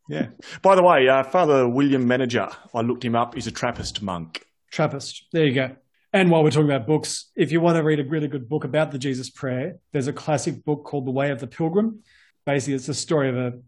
[0.10, 0.28] Yeah.
[0.62, 3.36] By the way, uh, Father William Meninger, I looked him up.
[3.36, 4.46] He's a Trappist monk.
[4.72, 5.26] Trappist.
[5.32, 5.76] There you go.
[6.14, 8.66] And while we're talking about books, if you want to read a really good book
[8.66, 12.04] about the Jesus Prayer, there's a classic book called The Way of the Pilgrim.
[12.46, 13.60] Basically, it's a story of a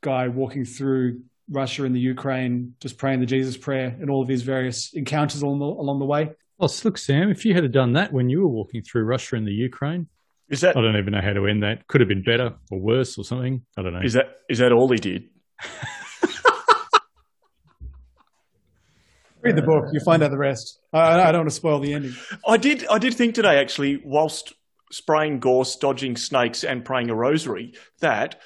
[0.00, 4.28] guy walking through Russia and the Ukraine, just praying the Jesus prayer and all of
[4.28, 6.30] his various encounters along the, along the way.
[6.58, 9.46] Well, look, Sam, if you had done that when you were walking through Russia and
[9.46, 10.08] the Ukraine,
[10.48, 11.86] is that I don't even know how to end that.
[11.86, 13.64] Could have been better or worse or something.
[13.76, 14.00] I don't know.
[14.02, 15.28] Is that is that all he did?
[19.42, 19.86] Read the book.
[19.92, 20.80] You find out the rest.
[20.92, 22.14] I, I, don't want to spoil the ending.
[22.46, 22.86] I did.
[22.88, 24.52] I did think today, actually, whilst
[24.92, 28.40] spraying gorse, dodging snakes, and praying a rosary, that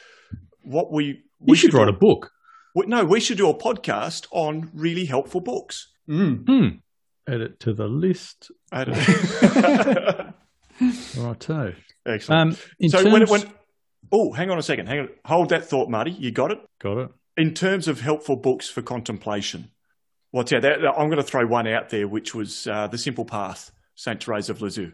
[0.63, 2.31] what we we you should, should write a book
[2.75, 5.93] no, we should do a podcast on really helpful books.
[6.09, 6.45] Mm.
[6.45, 6.81] Mm.
[7.29, 8.51] Add it to the list.
[8.73, 10.35] Add it.
[11.17, 11.75] Righto.
[12.07, 12.59] Excellent.
[12.83, 13.13] Um, so terms...
[13.13, 13.53] when, when
[14.13, 14.89] oh, hang on a second.
[14.89, 15.09] Hang on.
[15.25, 16.11] Hold that thought, Marty.
[16.11, 16.59] You got it.
[16.81, 17.11] Got it.
[17.37, 19.71] In terms of helpful books for contemplation,
[20.35, 23.25] Well, yeah, that, I'm going to throw one out there, which was uh, The Simple
[23.25, 24.21] Path, St.
[24.21, 24.91] Therese of Lisieux,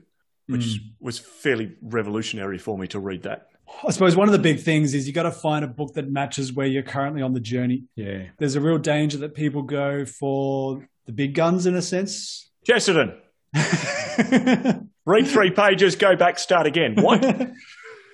[0.49, 0.79] which Mm.
[1.01, 3.47] was fairly revolutionary for me to read that.
[3.87, 6.11] I suppose one of the big things is you got to find a book that
[6.11, 7.85] matches where you're currently on the journey.
[7.97, 8.25] Yeah.
[8.37, 12.51] There's a real danger that people go for the big guns in a sense.
[12.67, 13.15] Chesterton,
[15.07, 16.97] read three pages, go back, start again.
[16.97, 17.25] What?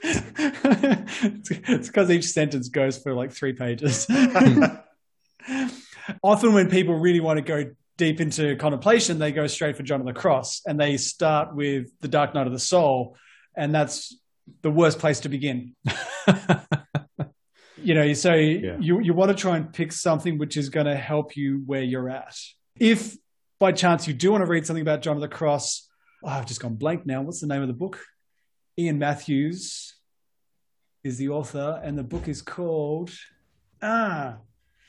[0.05, 4.07] it's because each sentence goes for like three pages.
[6.23, 10.01] Often, when people really want to go deep into contemplation, they go straight for John
[10.01, 13.17] of the Cross and they start with The Dark Night of the Soul.
[13.57, 14.15] And that's
[14.63, 15.75] the worst place to begin.
[17.79, 18.77] you know, so Yeah.
[18.81, 21.83] you, you want to try and pick something which is going to help you where
[21.83, 22.37] you're at.
[22.79, 23.17] If
[23.59, 25.89] by chance you do want to read something about John of the Cross,
[26.23, 27.23] oh, I've just gone blank now.
[27.23, 27.99] What's the name of the book?
[28.79, 29.95] Ian Matthews
[31.03, 33.11] is the author, and the book is called
[33.81, 34.37] Ah.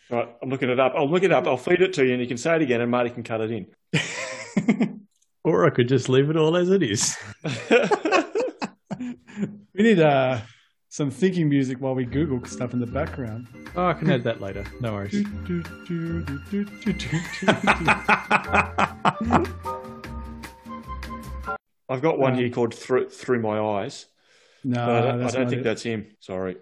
[0.10, 0.94] Right, I'm looking it up.
[0.96, 1.48] I'll look it up.
[1.48, 3.42] I'll feed it to you, and you can say it again, and Marty can cut
[3.42, 3.68] it in.
[5.44, 7.16] Or I could just leave it all as it is.
[9.78, 10.40] We need uh,
[10.90, 13.48] some thinking music while we Google stuff in the background.
[13.76, 14.66] Oh, I can add that later.
[14.82, 15.14] No worries.
[21.90, 24.08] I've got one here called Through, Through My Eyes.
[24.64, 25.64] No, I don't, I don't think it.
[25.64, 26.08] that's him.
[26.22, 26.58] Sorry.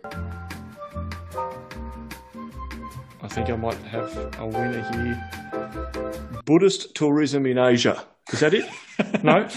[3.26, 6.42] I think I might have a winner here.
[6.46, 8.06] Buddhist tourism in Asia.
[8.32, 8.70] Is that it?
[9.24, 9.50] No?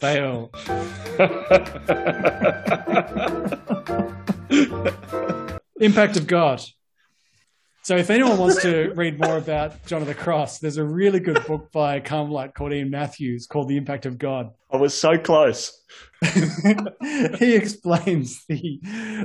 [0.00, 0.50] Fail.
[5.80, 6.62] Impact of God.
[7.82, 11.20] So, if anyone wants to read more about John of the Cross, there's a really
[11.20, 14.50] good book by a Carmelite called Ian Matthews called The Impact of God.
[14.72, 15.80] I was so close.
[17.38, 18.80] he explains the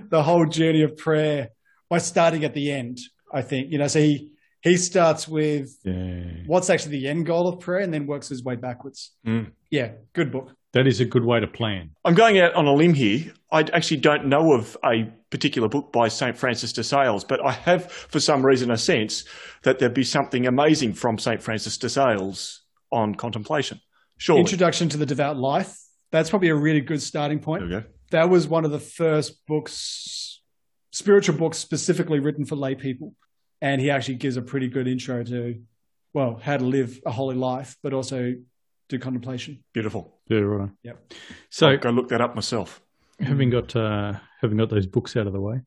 [0.10, 1.50] the whole journey of prayer
[1.90, 3.00] by starting at the end.
[3.34, 3.88] I think you know.
[3.88, 6.44] So he he starts with Yeah.
[6.48, 9.12] what's actually the end goal of prayer, and then works his way backwards.
[9.26, 9.52] Mm.
[9.70, 10.52] Yeah, good book.
[10.74, 11.92] That is a good way to plan.
[12.06, 13.34] I'm going out on a limb here.
[13.52, 16.38] I actually don't know of a particular book by St.
[16.38, 19.24] Francis de Sales, but I have, for some reason, a sense
[19.64, 21.42] that there'd be something amazing from St.
[21.42, 23.80] Francis de Sales on contemplation.
[24.18, 24.42] Surely.
[24.42, 25.78] Introduction to the Devout Life.
[26.12, 27.62] That's probably a really good starting point.
[27.62, 27.90] There we go.
[28.12, 30.37] That was one of the first books,
[30.98, 33.14] spiritual books specifically written for lay people,
[33.62, 35.62] and he actually gives a pretty good intro to,
[36.14, 38.34] well, how to live a holy life, but also
[38.90, 39.64] do contemplation.
[39.74, 40.20] Beautiful.
[40.28, 40.70] Yeah, right.
[40.84, 41.14] Yep.
[41.52, 42.82] So, I'll go look that up myself.
[43.20, 45.62] having got uh, having got those books out of the way,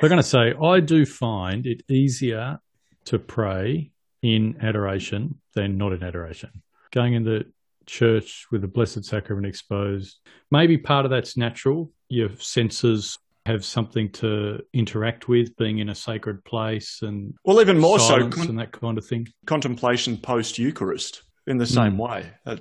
[0.00, 2.60] I'm going to say I do find it easier
[3.06, 3.90] to pray
[4.22, 6.62] in adoration than not in adoration.
[6.92, 7.46] Going in the
[7.86, 10.18] church with the Blessed Sacrament exposed,
[10.50, 11.90] maybe part of that's natural.
[12.08, 13.18] Your senses
[13.50, 18.28] have something to interact with, being in a sacred place and Well, even more so,
[18.28, 19.26] con- and that kind of thing.
[19.46, 22.08] contemplation post Eucharist in the same Mm.
[22.08, 22.32] way.
[22.46, 22.58] A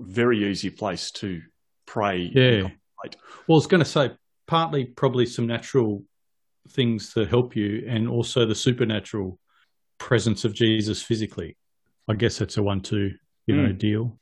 [0.00, 1.40] very easy place to
[1.86, 2.30] pray.
[2.34, 2.62] Yeah.
[2.62, 2.72] Well,
[3.04, 3.08] I
[3.48, 4.12] was going to say
[4.46, 6.04] partly probably some natural
[6.70, 9.38] things to help you, and also the supernatural
[9.98, 11.56] presence of Jesus physically.
[12.08, 13.12] I guess that's a one-two,
[13.46, 13.78] you know, Mm.
[13.78, 14.18] deal.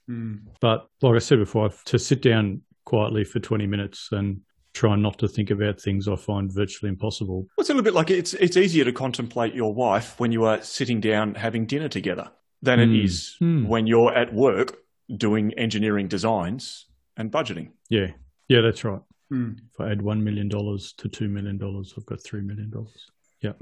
[0.61, 4.40] But like I said before, to sit down quietly for twenty minutes and
[4.74, 7.42] try not to think about things, I find virtually impossible.
[7.56, 10.44] Well, it's a little bit like it's it's easier to contemplate your wife when you
[10.44, 12.30] are sitting down having dinner together
[12.62, 13.04] than it Hmm.
[13.04, 13.66] is Hmm.
[13.68, 14.78] when you're at work
[15.14, 17.70] doing engineering designs and budgeting.
[17.90, 18.12] Yeah,
[18.48, 19.00] yeah, that's right.
[19.32, 19.58] Mm.
[19.72, 23.11] If I add one million dollars to two million dollars, I've got three million dollars.
[23.40, 23.52] Yeah,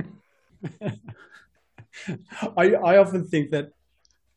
[2.56, 3.70] I, I often think that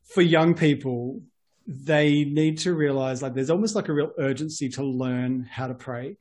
[0.03, 1.21] for young people,
[1.67, 5.73] they need to realize like there's almost like a real urgency to learn how to
[5.73, 6.17] pray.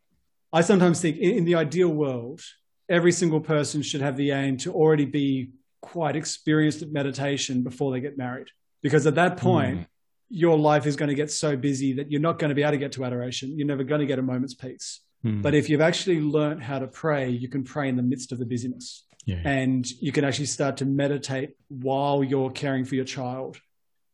[0.53, 2.41] I sometimes think in, in the ideal world,
[2.89, 7.93] every single person should have the aim to already be quite experienced at meditation before
[7.93, 8.49] they get married.
[8.83, 9.87] Because at that point, Mm.
[10.29, 12.73] your life is going to get so busy that you're not going to be able
[12.73, 13.57] to get to adoration.
[13.57, 15.01] You're never going to get a moment's peace.
[15.23, 15.41] Hmm.
[15.41, 18.39] But if you've actually learned how to pray, you can pray in the midst of
[18.39, 23.05] the busyness yeah, and you can actually start to meditate while you're caring for your
[23.05, 23.61] child.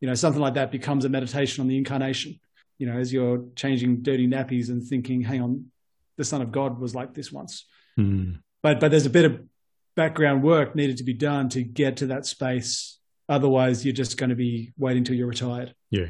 [0.00, 2.38] You know, something like that becomes a meditation on the incarnation.
[2.78, 5.66] You know, as you're changing dirty nappies and thinking, hang on,
[6.18, 7.64] the Son of God was like this once.
[7.96, 8.32] Hmm.
[8.62, 9.40] But but there's a bit of
[9.96, 12.98] background work needed to be done to get to that space.
[13.28, 15.74] Otherwise, you're just going to be waiting till you're retired.
[15.90, 16.08] Yeah.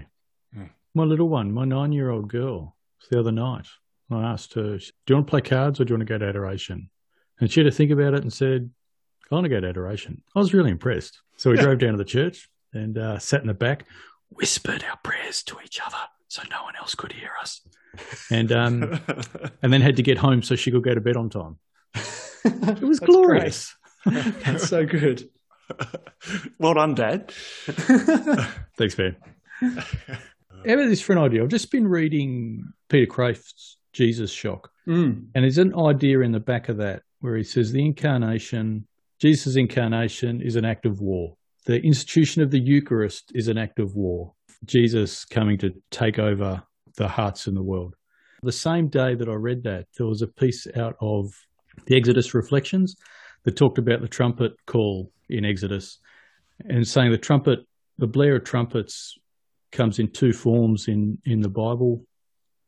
[0.52, 0.64] Hmm.
[0.94, 2.76] My little one, my nine year old girl,
[3.10, 3.68] the other night,
[4.10, 6.18] I asked her, Do you want to play cards or do you want to go
[6.18, 6.90] to adoration?
[7.40, 8.70] And she had to think about it and said,
[9.30, 10.22] I want to go to adoration.
[10.34, 11.20] I was really impressed.
[11.36, 13.84] So we drove down to the church and uh, sat in the back,
[14.30, 15.98] whispered our prayers to each other
[16.28, 17.60] so no one else could hear us.
[18.30, 19.00] And, um,
[19.62, 21.56] and then had to get home so she could go to bed on time.
[22.44, 23.74] It was That's glorious.
[24.04, 25.28] That's so good.
[26.60, 27.32] well done, Dad.
[28.76, 29.16] Thanks, man.
[29.60, 31.42] How about this for an idea?
[31.42, 35.26] I've just been reading Peter Kreeft's Jesus Shock, Mm.
[35.34, 38.86] and there's an idea in the back of that where he says the incarnation,
[39.20, 41.36] Jesus' incarnation, is an act of war.
[41.66, 44.32] The institution of the Eucharist is an act of war.
[44.64, 46.62] Jesus coming to take over
[46.96, 47.94] the hearts in the world.
[48.42, 51.32] The same day that I read that, there was a piece out of
[51.86, 52.96] the Exodus Reflections
[53.44, 55.98] that talked about the trumpet call in Exodus
[56.64, 57.60] and saying the trumpet,
[57.98, 59.16] the blare of trumpets
[59.72, 62.04] comes in two forms in, in the Bible.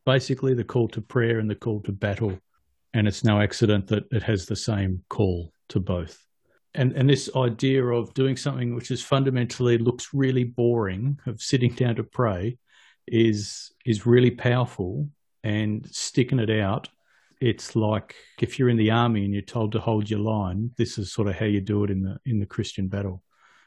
[0.05, 2.39] Basically, the call to prayer and the call to battle.
[2.95, 6.27] And it's no accident that it has the same call to both.
[6.75, 11.73] And, and this idea of doing something which is fundamentally looks really boring, of sitting
[11.73, 12.59] down to pray,
[13.07, 15.09] is is really powerful
[15.43, 16.89] and sticking it out.
[17.41, 20.99] It's like if you're in the army and you're told to hold your line, this
[20.99, 23.23] is sort of how you do it in the in the Christian battle.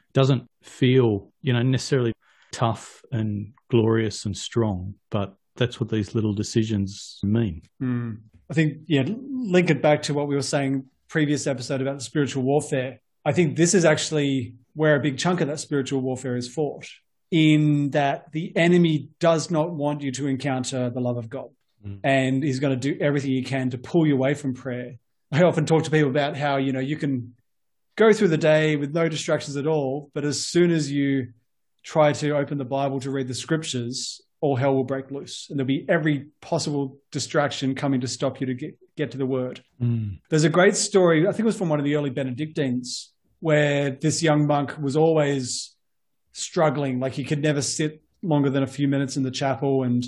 [0.08, 2.14] It doesn't feel, you know, necessarily
[2.52, 7.62] tough and glorious and strong, but that's what these little decisions mean.
[7.82, 8.18] Mm.
[8.50, 10.84] I think, yeah, link it back to what we were saying
[11.14, 12.98] previous episode about the spiritual warfare.
[13.24, 16.88] I think this is actually where a big chunk of that spiritual warfare is fought,
[17.30, 21.50] in that the enemy does not want you to encounter the love of God.
[21.86, 22.00] Mm.
[22.02, 24.94] And he's going to do everything he can to pull you away from prayer.
[25.30, 27.36] I often talk to people about how, you know, you can
[27.94, 31.28] go through the day with no distractions at all, but as soon as you
[31.84, 35.46] try to open the Bible to read the scriptures, all hell will break loose.
[35.48, 39.24] And there'll be every possible distraction coming to stop you to get, get to the
[39.24, 39.64] word.
[39.80, 40.18] Mm.
[40.28, 43.92] There's a great story, I think it was from one of the early Benedictines, where
[43.92, 45.74] this young monk was always
[46.32, 47.00] struggling.
[47.00, 50.04] Like he could never sit longer than a few minutes in the chapel and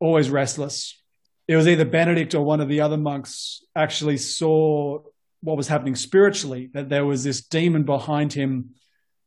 [0.00, 1.00] always restless.
[1.46, 5.02] It was either Benedict or one of the other monks actually saw
[5.40, 8.70] what was happening spiritually, that there was this demon behind him,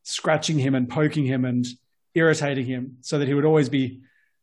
[0.04, 1.66] scratching him and poking him and
[2.14, 4.02] irritating him, so that he would always be,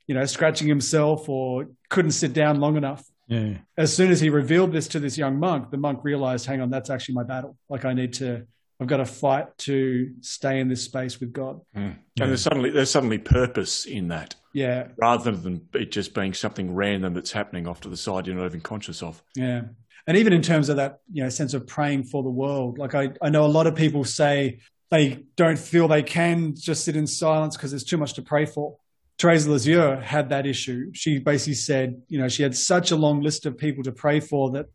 [0.08, 3.58] you know, scratching himself or couldn't sit down long enough Yeah.
[3.76, 6.70] as soon as he revealed this to this young monk, the monk realized, hang on,
[6.70, 7.56] that's actually my battle.
[7.68, 8.46] Like I need to,
[8.80, 11.60] I've got to fight to stay in this space with God.
[11.74, 11.80] Hmm.
[12.20, 14.88] And there's suddenly there's suddenly purpose in that, Yeah.
[14.96, 18.46] rather than it just being something random that's happening off to the side you're not
[18.46, 19.22] even conscious of.
[19.36, 19.62] Yeah.
[20.06, 22.94] And even in terms of that, you know, sense of praying for the world, like
[22.94, 26.96] I, I know a lot of people say they don't feel they can just sit
[26.96, 28.76] in silence because there's too much to pray for.
[29.18, 30.90] Therese Lisieux had that issue.
[30.94, 34.20] She basically said, you know, she had such a long list of people to pray
[34.20, 34.66] for that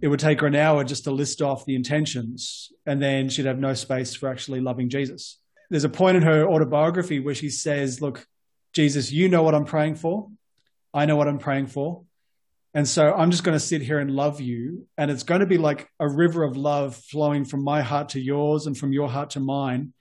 [0.00, 3.46] it would take her an hour just to list off the intentions, and then she'd
[3.46, 5.38] have no space for actually loving Jesus.
[5.70, 8.26] There's a point in her autobiography where she says, Look,
[8.74, 10.28] Jesus, you know what I'm praying for.
[10.94, 12.04] I know what I'm praying for.
[12.74, 14.86] And so I'm just going to sit here and love you.
[14.96, 18.20] And it's going to be like a river of love flowing from my heart to
[18.20, 19.94] yours and from your heart to mine.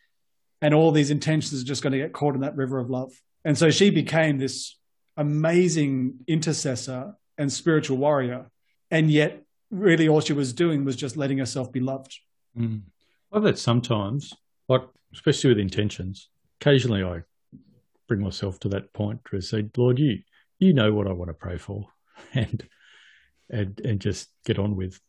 [0.62, 3.12] And all these intentions are just going to get caught in that river of love.
[3.48, 4.78] And so she became this
[5.16, 8.52] amazing intercessor and spiritual warrior.
[8.92, 9.42] And yet,
[9.72, 12.14] really, all she was doing was just letting herself be loved.
[12.60, 12.82] Mm.
[13.32, 14.34] Well, that sometimes,
[14.68, 14.82] like
[15.14, 16.28] especially with intentions,
[16.60, 17.22] occasionally I
[18.10, 20.20] bring myself to that point to say, Lord, you
[20.60, 21.88] you know what I want to pray for,
[22.34, 22.68] and
[23.50, 25.00] and and just get on with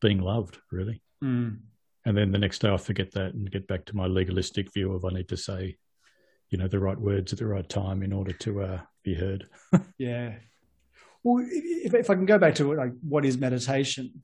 [0.00, 1.02] being loved, really.
[1.24, 1.58] Mm.
[2.04, 4.92] And then the next day I forget that and get back to my legalistic view
[4.92, 5.76] of I need to say,
[6.50, 9.46] you know, the right words at the right time in order to uh, be heard.
[9.98, 10.34] Yeah.
[11.24, 14.22] Well, if, if I can go back to like what is meditation,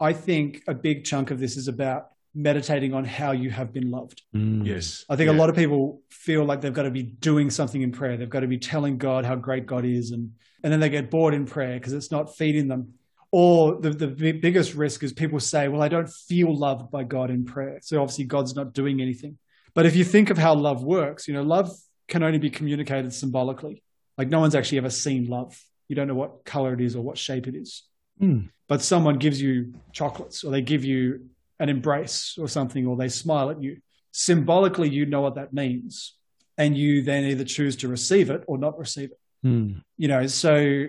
[0.00, 3.90] I think a big chunk of this is about meditating on how you have been
[3.90, 4.22] loved.
[4.34, 4.66] Mm.
[4.66, 5.36] Yes, I think Yeah.
[5.36, 8.16] a lot of people feel like they've got to be doing something in prayer.
[8.16, 10.32] They've got to be telling God how great God is, and
[10.64, 12.94] and then they get bored in prayer because it's not feeding them.
[13.30, 17.30] Or the the biggest risk is people say, "Well, I don't feel loved by God
[17.30, 19.38] in prayer, so obviously God's not doing anything."
[19.74, 21.70] But if you think of how love works, you know, love
[22.08, 23.82] can only be communicated symbolically.
[24.18, 25.58] Like no one's actually ever seen love.
[25.88, 27.84] You don't know what color it is or what shape it is.
[28.20, 28.50] Mm.
[28.68, 33.08] But someone gives you chocolates or they give you an embrace or something or they
[33.08, 33.78] smile at you.
[34.12, 36.14] Symbolically, you know what that means.
[36.58, 39.20] And you then either choose to receive it or not receive it.
[39.46, 39.82] Mm.
[39.96, 40.86] You know, so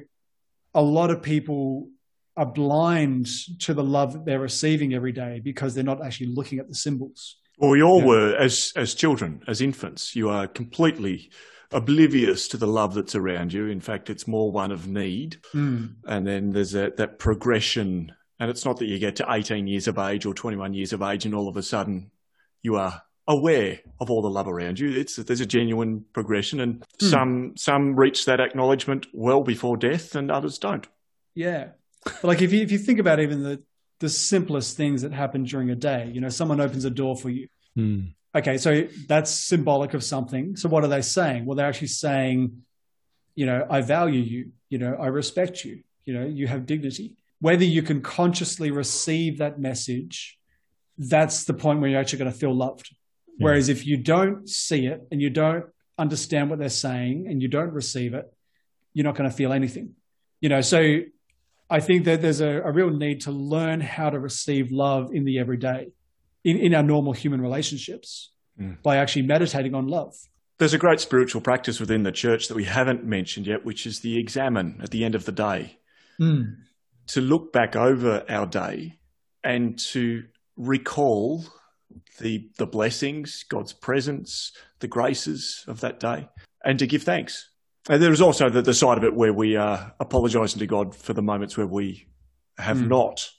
[0.73, 1.89] a lot of people
[2.35, 3.27] are blind
[3.59, 6.75] to the love that they're receiving every day because they're not actually looking at the
[6.75, 7.37] symbols.
[7.57, 8.07] Well, we all Yeah.
[8.07, 10.15] were as as children, as infants.
[10.15, 11.29] You are completely
[11.71, 13.67] oblivious to the love that's around you.
[13.67, 15.37] In fact, it's more one of need.
[15.51, 15.85] Hmm.
[16.05, 18.11] And then there's that, that progression.
[18.39, 21.01] And it's not that you get to 18 years of age or 21 years of
[21.01, 22.11] age and all of a sudden
[22.61, 24.91] you are aware of all the love around you.
[24.91, 27.05] It's there's a genuine progression, and hmm.
[27.05, 30.87] some some reach that acknowledgement well before death, and others don't.
[31.35, 31.69] Yeah.
[32.03, 33.63] But like if you if you think about even the
[34.03, 37.29] the simplest things that happen during a day, you know, someone opens a door for
[37.29, 37.47] you.
[37.77, 38.11] Mm.
[38.35, 40.57] Okay, so that's symbolic of something.
[40.57, 41.45] So what are they saying?
[41.45, 42.63] Well, they're actually saying,
[43.33, 47.15] you know, I value you, you know, I respect you, you know, you have dignity.
[47.39, 50.37] Whether you can consciously receive that message,
[50.97, 52.93] that's the point where you're actually going to feel loved.
[53.37, 53.45] Yeah.
[53.45, 55.63] Whereas if you don't see it and you don't
[55.97, 58.25] understand what they're saying and you don't receive it,
[58.93, 59.95] you're not going to feel anything.
[60.41, 60.99] You know, so
[61.69, 65.25] I think that there's a, a real need to learn how to receive love in
[65.25, 65.91] the everyday,
[66.43, 68.79] in, in our normal human relationships, Mm.
[68.83, 70.13] by actually meditating on love.
[70.59, 74.01] There's a great spiritual practice within the church that we haven't mentioned yet, which is
[74.01, 75.79] the examen at the end of the day.
[76.19, 78.99] To look back over our day
[79.43, 81.45] and to recall
[82.19, 86.29] the the blessings, God's presence, the graces of that day,
[86.63, 87.49] and to give thanks.
[87.89, 90.95] And there is also the, the side of it where we are apologising to God
[90.95, 92.07] for the moments where we
[92.57, 92.87] have Mm.
[92.87, 93.29] not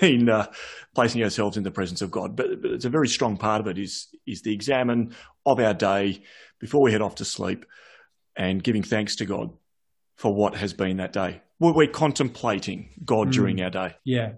[0.00, 0.46] been uh,
[0.94, 2.36] placing ourselves in the presence of God.
[2.36, 5.14] But, but it's a very strong part of it is is the examen
[5.46, 6.22] of our day
[6.60, 7.64] before we head off to sleep,
[8.36, 9.50] and giving thanks to God
[10.16, 11.40] for what has been that day.
[11.58, 13.32] We're, we're contemplating God Mm.
[13.32, 13.94] during our day.
[14.04, 14.32] Yeah.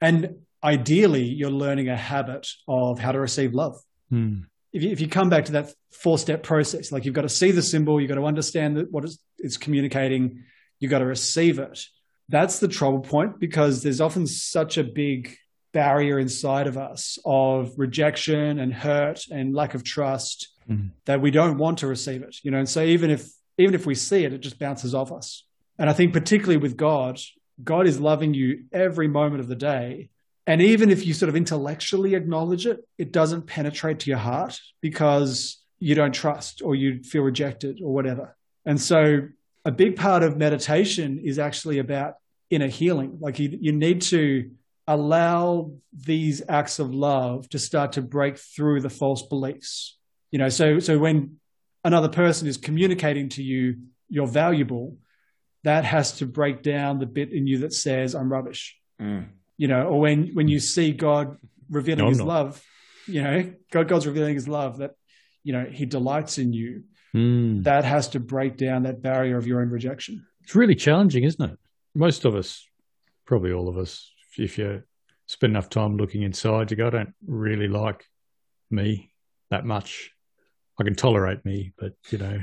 [0.00, 3.76] And ideally, you're learning a habit of how to receive love.
[4.12, 4.46] Mm.
[4.76, 7.30] If you, if you come back to that four step process, like you've got to
[7.30, 10.44] see the symbol, you've got to understand that what it's, it's communicating,
[10.78, 11.80] you've got to receive it.
[12.28, 15.34] That's the trouble point because there's often such a big
[15.72, 20.90] barrier inside of us of rejection and hurt and lack of trust Mhm.
[21.04, 22.36] that we don't want to receive it.
[22.42, 25.10] You know, and so even if even if we see it, it just bounces off
[25.10, 25.46] us.
[25.78, 27.18] And I think particularly with God,
[27.64, 30.10] God is loving you every moment of the day.
[30.46, 34.60] And even if you sort of intellectually acknowledge it, it doesn't penetrate to your heart
[34.80, 38.36] because you don't trust or you feel rejected or whatever.
[38.64, 39.28] And so
[39.64, 42.14] a big part of meditation is actually about
[42.50, 43.18] inner healing.
[43.20, 44.50] Like you, you need to
[44.86, 49.98] allow these acts of love to start to break through the false beliefs.
[50.30, 51.38] You know, so so when
[51.84, 53.76] another person is communicating to you
[54.08, 54.98] you're valuable,
[55.64, 58.78] that has to break down the bit in you that says I'm rubbish.
[59.00, 59.26] Mm.
[59.58, 61.36] You know, or when when you see God
[61.70, 62.26] revealing No, his not.
[62.26, 62.62] love,
[63.06, 64.92] you know, God God's revealing his love that
[65.46, 66.82] you know, he delights in you.
[67.14, 67.62] Mm.
[67.62, 70.26] That has to break down that barrier of your own rejection.
[70.42, 71.56] It's really challenging, isn't it?
[71.94, 72.66] Most of us,
[73.26, 74.82] probably all of us, if you
[75.26, 78.04] spend enough time looking inside, you go, I don't really like
[78.72, 79.12] me
[79.50, 80.10] that much.
[80.80, 82.40] I can tolerate me, but you know,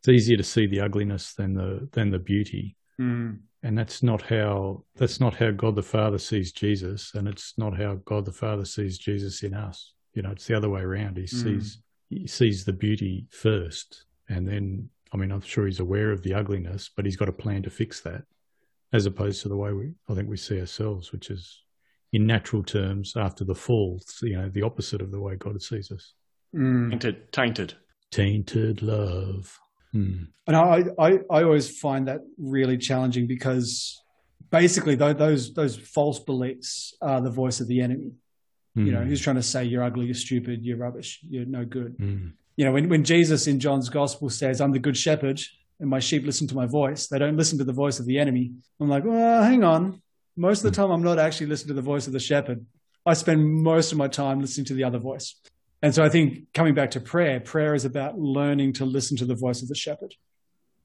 [0.00, 2.76] it's easier to see the ugliness than the than the beauty.
[3.64, 7.76] And that's not how that's not how God the Father sees Jesus, and it's not
[7.76, 9.94] how God the Father sees Jesus in us.
[10.14, 11.16] You know, it's the other way around.
[11.16, 11.28] He Mm.
[11.28, 16.22] sees he sees the beauty first, and then I mean, I'm sure he's aware of
[16.22, 18.24] the ugliness, but he's got a plan to fix that,
[18.92, 21.62] as opposed to the way we I think we see ourselves, which is
[22.12, 24.00] in natural terms after the fall.
[24.22, 26.14] You know, the opposite of the way God sees us.
[26.54, 26.90] Mm.
[26.90, 27.74] Tainted, tainted.
[28.10, 29.58] Tainted love.
[29.92, 30.24] Hmm.
[30.46, 34.02] And I, I, I always find that really challenging because
[34.50, 38.12] basically those those false beliefs are the voice of the enemy.
[38.74, 39.08] You know, Hmm.
[39.08, 41.94] who's trying to say you're ugly, you're stupid, you're rubbish, you're no good.
[41.98, 42.28] Hmm.
[42.56, 45.40] You know, when, when Jesus in John's gospel says, I'm the good shepherd
[45.78, 48.18] and my sheep listen to my voice, they don't listen to the voice of the
[48.18, 48.52] enemy.
[48.80, 50.00] I'm like, well, hang on.
[50.36, 52.64] Most of the time, I'm not actually listening to the voice of the shepherd.
[53.04, 55.34] I spend most of my time listening to the other voice.
[55.82, 59.24] And so I think coming back to prayer, prayer is about learning to listen to
[59.24, 60.14] the voice of the shepherd.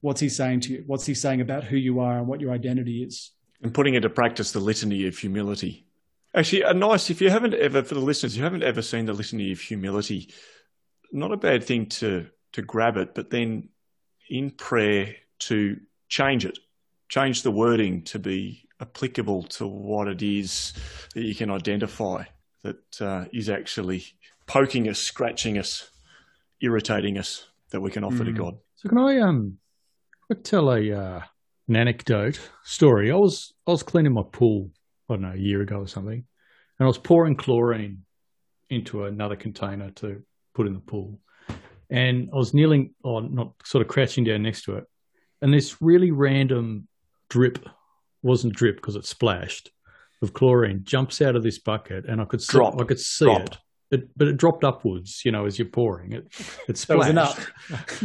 [0.00, 0.84] What's he saying to you?
[0.86, 3.32] What's he saying about who you are and what your identity is?
[3.62, 5.86] and putting into practice the litany of humility.
[6.34, 9.12] Actually, a nice, if you haven't ever, for the listeners, you haven't ever seen the
[9.12, 10.32] litany of humility,
[11.10, 13.68] not a bad thing to, to grab it, but then
[14.28, 16.58] in prayer to change it,
[17.08, 20.72] change the wording to be applicable to what it is
[21.14, 22.22] that you can identify
[22.62, 24.04] that uh, is actually
[24.48, 25.90] poking us, scratching us,
[26.60, 28.36] irritating us that we can offer to Mm.
[28.36, 28.58] God.
[28.76, 29.58] So can I um
[30.42, 31.20] tell a uh,
[31.68, 33.12] an anecdote story?
[33.12, 34.70] I was I was cleaning my pool
[35.08, 36.24] I don't know a year ago or something,
[36.78, 38.04] and I was pouring chlorine
[38.70, 40.22] into another container to
[40.54, 41.20] put in the pool,
[41.90, 44.84] and I was kneeling or not sort of crouching down next to it,
[45.40, 46.88] and this really random
[47.30, 47.66] drip
[48.22, 49.70] wasn't drip because it splashed
[50.20, 52.80] of chlorine jumps out of this bucket, and I could see, Drop.
[52.80, 53.42] I could see Drop.
[53.42, 53.58] it.
[53.90, 56.26] It, but it dropped upwards, you know, as you're pouring it.
[56.68, 57.08] It splashed.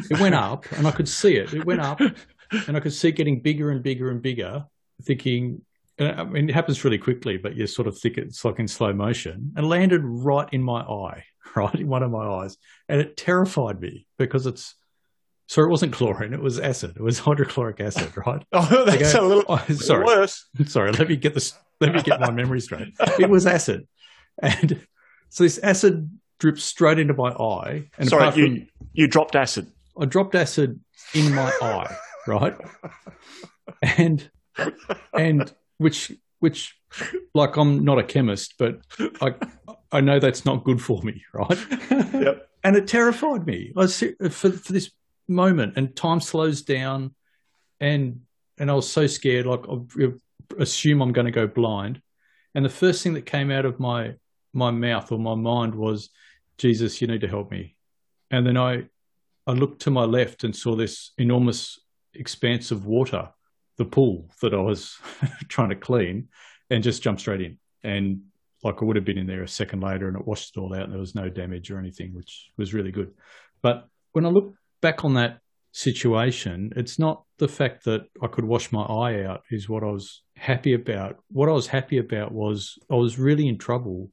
[0.09, 1.53] it went up, and I could see it.
[1.53, 1.99] It went up,
[2.67, 4.65] and I could see it getting bigger and bigger and bigger.
[5.03, 5.61] Thinking,
[5.97, 8.67] and I mean, it happens really quickly, but you sort of think it's like in
[8.69, 11.25] slow motion, and landed right in my eye,
[11.55, 12.55] right in one of my eyes,
[12.87, 14.75] and it terrified me because it's.
[15.49, 16.93] So it wasn't chlorine; it was acid.
[16.95, 18.41] It was hydrochloric acid, right?
[18.53, 19.17] Oh, that's Okay.
[19.19, 20.47] a little Oh, sorry, worse.
[20.65, 20.93] sorry.
[20.93, 21.53] Let me get this.
[21.81, 22.93] Let me get my memory straight.
[23.19, 23.85] It was acid,
[24.41, 24.79] and
[25.33, 27.89] so this acid dripped straight into my eye.
[27.97, 29.65] And Sorry, you, from, you dropped acid.
[29.99, 30.79] I dropped acid
[31.15, 31.95] in my eye,
[32.27, 32.55] right?
[33.81, 34.29] And
[35.11, 36.77] and which which
[37.33, 38.81] like I'm not a chemist, but
[39.21, 39.33] I
[39.91, 41.57] I know that's not good for me, right?
[41.89, 42.47] Yep.
[42.63, 43.73] and it terrified me.
[43.75, 44.91] I was for for this
[45.27, 47.15] moment, and time slows down,
[47.79, 48.21] and
[48.59, 49.47] and I was so scared.
[49.47, 50.11] Like I
[50.59, 52.03] assume I'm going to go blind,
[52.53, 54.13] and the first thing that came out of my
[54.53, 56.09] my mouth or my mind was,
[56.57, 57.75] "Jesus, you need to help me."
[58.31, 58.85] And then I
[59.45, 61.79] I looked to my left and saw this enormous
[62.13, 63.29] expanse of water,
[63.77, 64.97] the pool that I was
[65.49, 66.29] trying to clean,
[66.69, 67.57] and just jumped straight in.
[67.83, 68.21] And
[68.63, 70.73] like I would have been in there a second later and it washed it all
[70.73, 73.11] out and there was no damage or anything, which was really good.
[73.61, 75.39] But when I look back on that
[75.73, 79.87] situation, it's not the fact that I could wash my eye out is what I
[79.87, 81.17] was happy about.
[81.29, 84.11] What I was happy about was I was really in trouble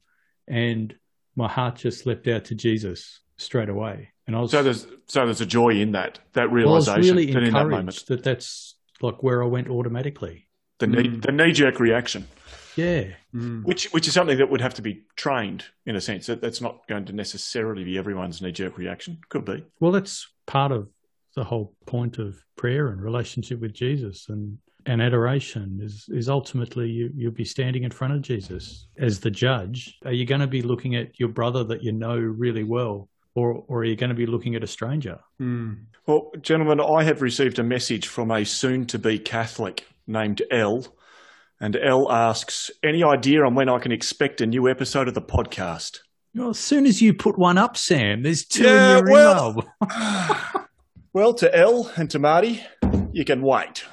[0.51, 0.93] and
[1.35, 4.09] my heart just leapt out to Jesus straight away.
[4.27, 6.87] And I was So there's so there's a joy in that that well, I was
[6.87, 10.47] realization really that in that moment, encouraged that that's like where I went automatically.
[10.79, 11.21] the knee Mm.
[11.21, 12.27] the knee jerk reaction,
[12.75, 13.03] Yeah.
[13.35, 13.63] Mm.
[13.63, 16.25] which which is something that would have to be trained in a sense.
[16.27, 19.19] That that's not going to necessarily be everyone's knee jerk reaction.
[19.29, 19.63] Could be.
[19.79, 20.89] Well, that's part of
[21.35, 26.89] the whole point of prayer and relationship with Jesus and and adoration is is ultimately
[26.89, 29.97] you you'll be standing in front of Jesus as the judge.
[30.05, 33.63] Are you going to be looking at your brother that you know really well or
[33.67, 35.19] or are you going to be looking at a stranger?
[35.41, 35.85] Mm.
[36.07, 40.85] Well, gentlemen, I have received a message from a soon to be Catholic named L.
[41.59, 45.21] And L asks, any idea on when I can expect a new episode of the
[45.21, 45.99] podcast?
[46.33, 49.49] Well, as soon as you put one up, Sam, there's two Yeah, in your well-
[49.83, 50.47] email.
[51.13, 52.63] Well, to L and to Marty,
[53.11, 53.83] you can wait.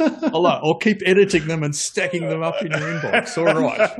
[0.34, 3.36] I'll, I'll keep editing them and stacking them up in your inbox.
[3.38, 3.90] All right.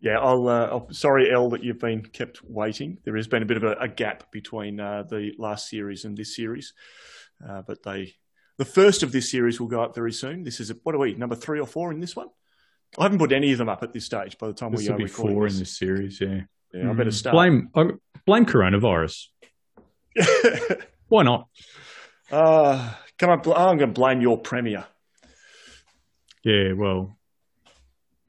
[0.00, 0.88] Yeah, I'll, uh, I'll.
[0.92, 2.98] Sorry, L, that you've been kept waiting.
[3.04, 6.16] There has been a bit of a, a gap between uh, the last series and
[6.16, 6.74] this series,
[7.46, 8.14] uh, but they,
[8.58, 10.44] the first of this series will go up very soon.
[10.44, 12.28] This is a, what are we number three or four in this one?
[12.98, 14.38] I haven't put any of them up at this stage.
[14.38, 16.42] By the time This we will are be recording four in this, this series, yeah.
[16.72, 17.34] yeah, I better start.
[17.34, 19.26] Blame I- blame coronavirus.
[21.08, 21.48] Why not?
[22.30, 23.36] uh, can I?
[23.36, 24.86] Bl- I'm going to blame your premier.
[26.46, 27.18] Yeah, well,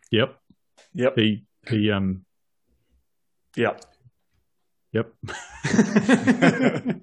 [0.10, 0.40] yep.
[0.96, 2.26] Yep, He he um
[3.56, 3.86] yep.
[4.92, 5.14] yep.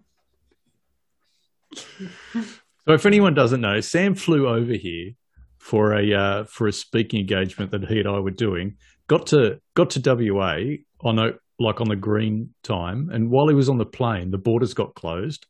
[2.86, 5.12] So if anyone doesn't know, Sam flew over here
[5.58, 8.76] for a uh, for a speaking engagement that he and I were doing.
[9.06, 10.58] Got to got to WA
[11.00, 14.38] on a like on the green time, and while he was on the plane, the
[14.38, 15.46] borders got closed,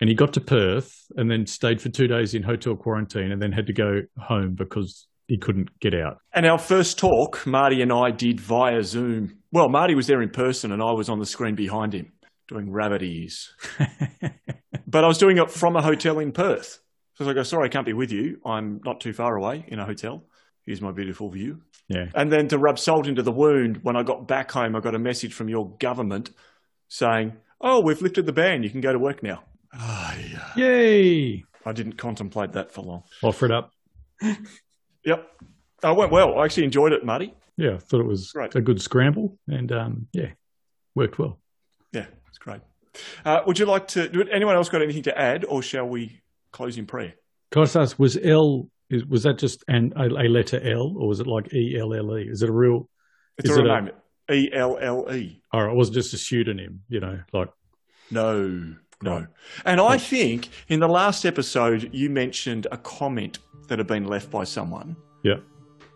[0.00, 3.40] and he got to Perth and then stayed for two days in hotel quarantine, and
[3.40, 6.18] then had to go home because he couldn't get out.
[6.32, 9.38] And our first talk, Marty and I did via Zoom.
[9.52, 12.12] Well, Marty was there in person, and I was on the screen behind him
[12.48, 13.54] doing rabbit ears.
[14.88, 16.80] but I was doing it from a hotel in Perth.
[17.14, 18.40] So I go, oh, sorry, I can't be with you.
[18.44, 20.24] I'm not too far away in a hotel.
[20.66, 21.60] Here's my beautiful view.
[21.88, 22.06] Yeah.
[22.14, 24.94] And then to rub salt into the wound, when I got back home, I got
[24.94, 26.30] a message from your government
[26.88, 28.62] saying, oh, we've lifted the ban.
[28.62, 29.44] You can go to work now.
[29.72, 30.52] Ah, yeah.
[30.56, 31.44] Yay!
[31.64, 33.02] I didn't contemplate that for long.
[33.22, 33.72] Offer it up.
[35.04, 35.26] Yep.
[35.82, 36.38] Oh, it went well.
[36.38, 37.32] I actually enjoyed it, Marty.
[37.56, 38.54] Yeah, I thought it was Great.
[38.54, 40.32] a good scramble, and um, yeah,
[40.94, 41.38] worked well.
[41.92, 42.60] Yeah, it's great.
[43.24, 44.06] Uh, would you like to?
[44.08, 46.20] Do anyone else got anything to add, or shall we
[46.52, 47.14] close in prayer?
[47.50, 50.94] Can I just ask, was L is, was that just an a, a letter L,
[50.98, 52.24] or was it like E L L E?
[52.30, 52.90] Is it a real?
[53.38, 53.90] It's a real a- name.
[54.30, 55.40] E L L E.
[55.50, 57.48] Or it wasn't just a pseudonym, you know, like
[58.10, 59.26] No, no.
[59.64, 63.38] And I think in the last episode you mentioned a comment
[63.68, 64.96] that had been left by someone.
[65.22, 65.36] yeah.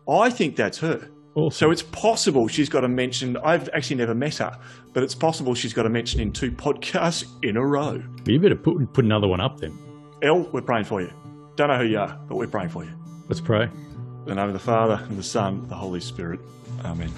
[0.08, 1.08] I think that's her.
[1.34, 1.56] Awesome.
[1.56, 3.36] So it's possible she's got a mention.
[3.38, 4.56] I've actually never met her,
[4.92, 8.02] but it's possible she's got a mention in two podcasts in a row.
[8.26, 9.76] you better put put another one up then.
[10.22, 11.10] Elle, we're praying for you.
[11.56, 12.90] Don't know who you are, but we're praying for you.
[13.28, 13.64] Let's pray.
[13.64, 16.40] In the name of the Father, and the Son, and the Holy Spirit.
[16.84, 17.10] Amen.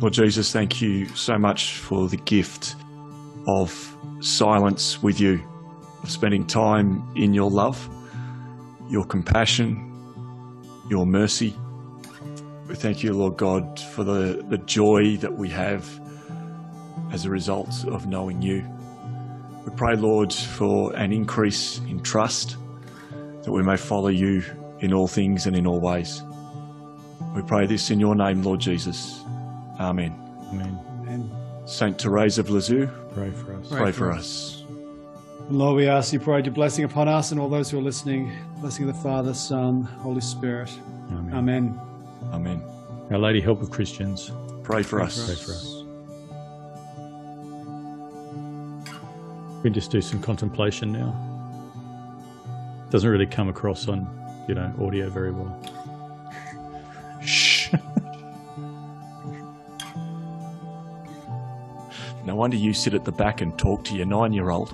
[0.00, 2.74] Lord Jesus, thank you so much for the gift
[3.46, 5.42] of silence with you,
[6.02, 7.88] of spending time in your love,
[8.88, 9.88] your compassion,
[10.88, 11.54] your mercy.
[12.68, 15.88] We thank you, Lord God, for the, the joy that we have
[17.12, 18.66] as a result of knowing you.
[19.66, 22.56] We pray, Lord, for an increase in trust,
[23.42, 24.42] that we may follow you
[24.80, 26.22] in all things and in all ways.
[27.34, 29.22] We pray this in your name, Lord Jesus.
[29.78, 30.14] Amen.
[30.50, 30.91] Amen.
[31.64, 33.68] Saint Therese of Lisieux, pray for us.
[33.68, 34.18] Pray, pray for, for us.
[34.18, 34.62] us.
[35.48, 38.32] Lord, we ask you pray your blessing upon us and all those who are listening.
[38.58, 40.70] Blessing of the Father, Son, Holy Spirit.
[41.10, 41.34] Amen.
[41.34, 41.80] Amen.
[42.32, 42.62] Amen.
[43.10, 44.32] Our Lady, help of Christians.
[44.62, 45.26] Pray for pray us.
[45.26, 45.82] Pray for us.
[49.56, 51.14] We can just do some contemplation now.
[52.90, 54.08] Doesn't really come across on,
[54.48, 55.56] you know, audio very well.
[57.22, 57.72] Shh.
[62.24, 64.72] No wonder you sit at the back and talk to your nine year old.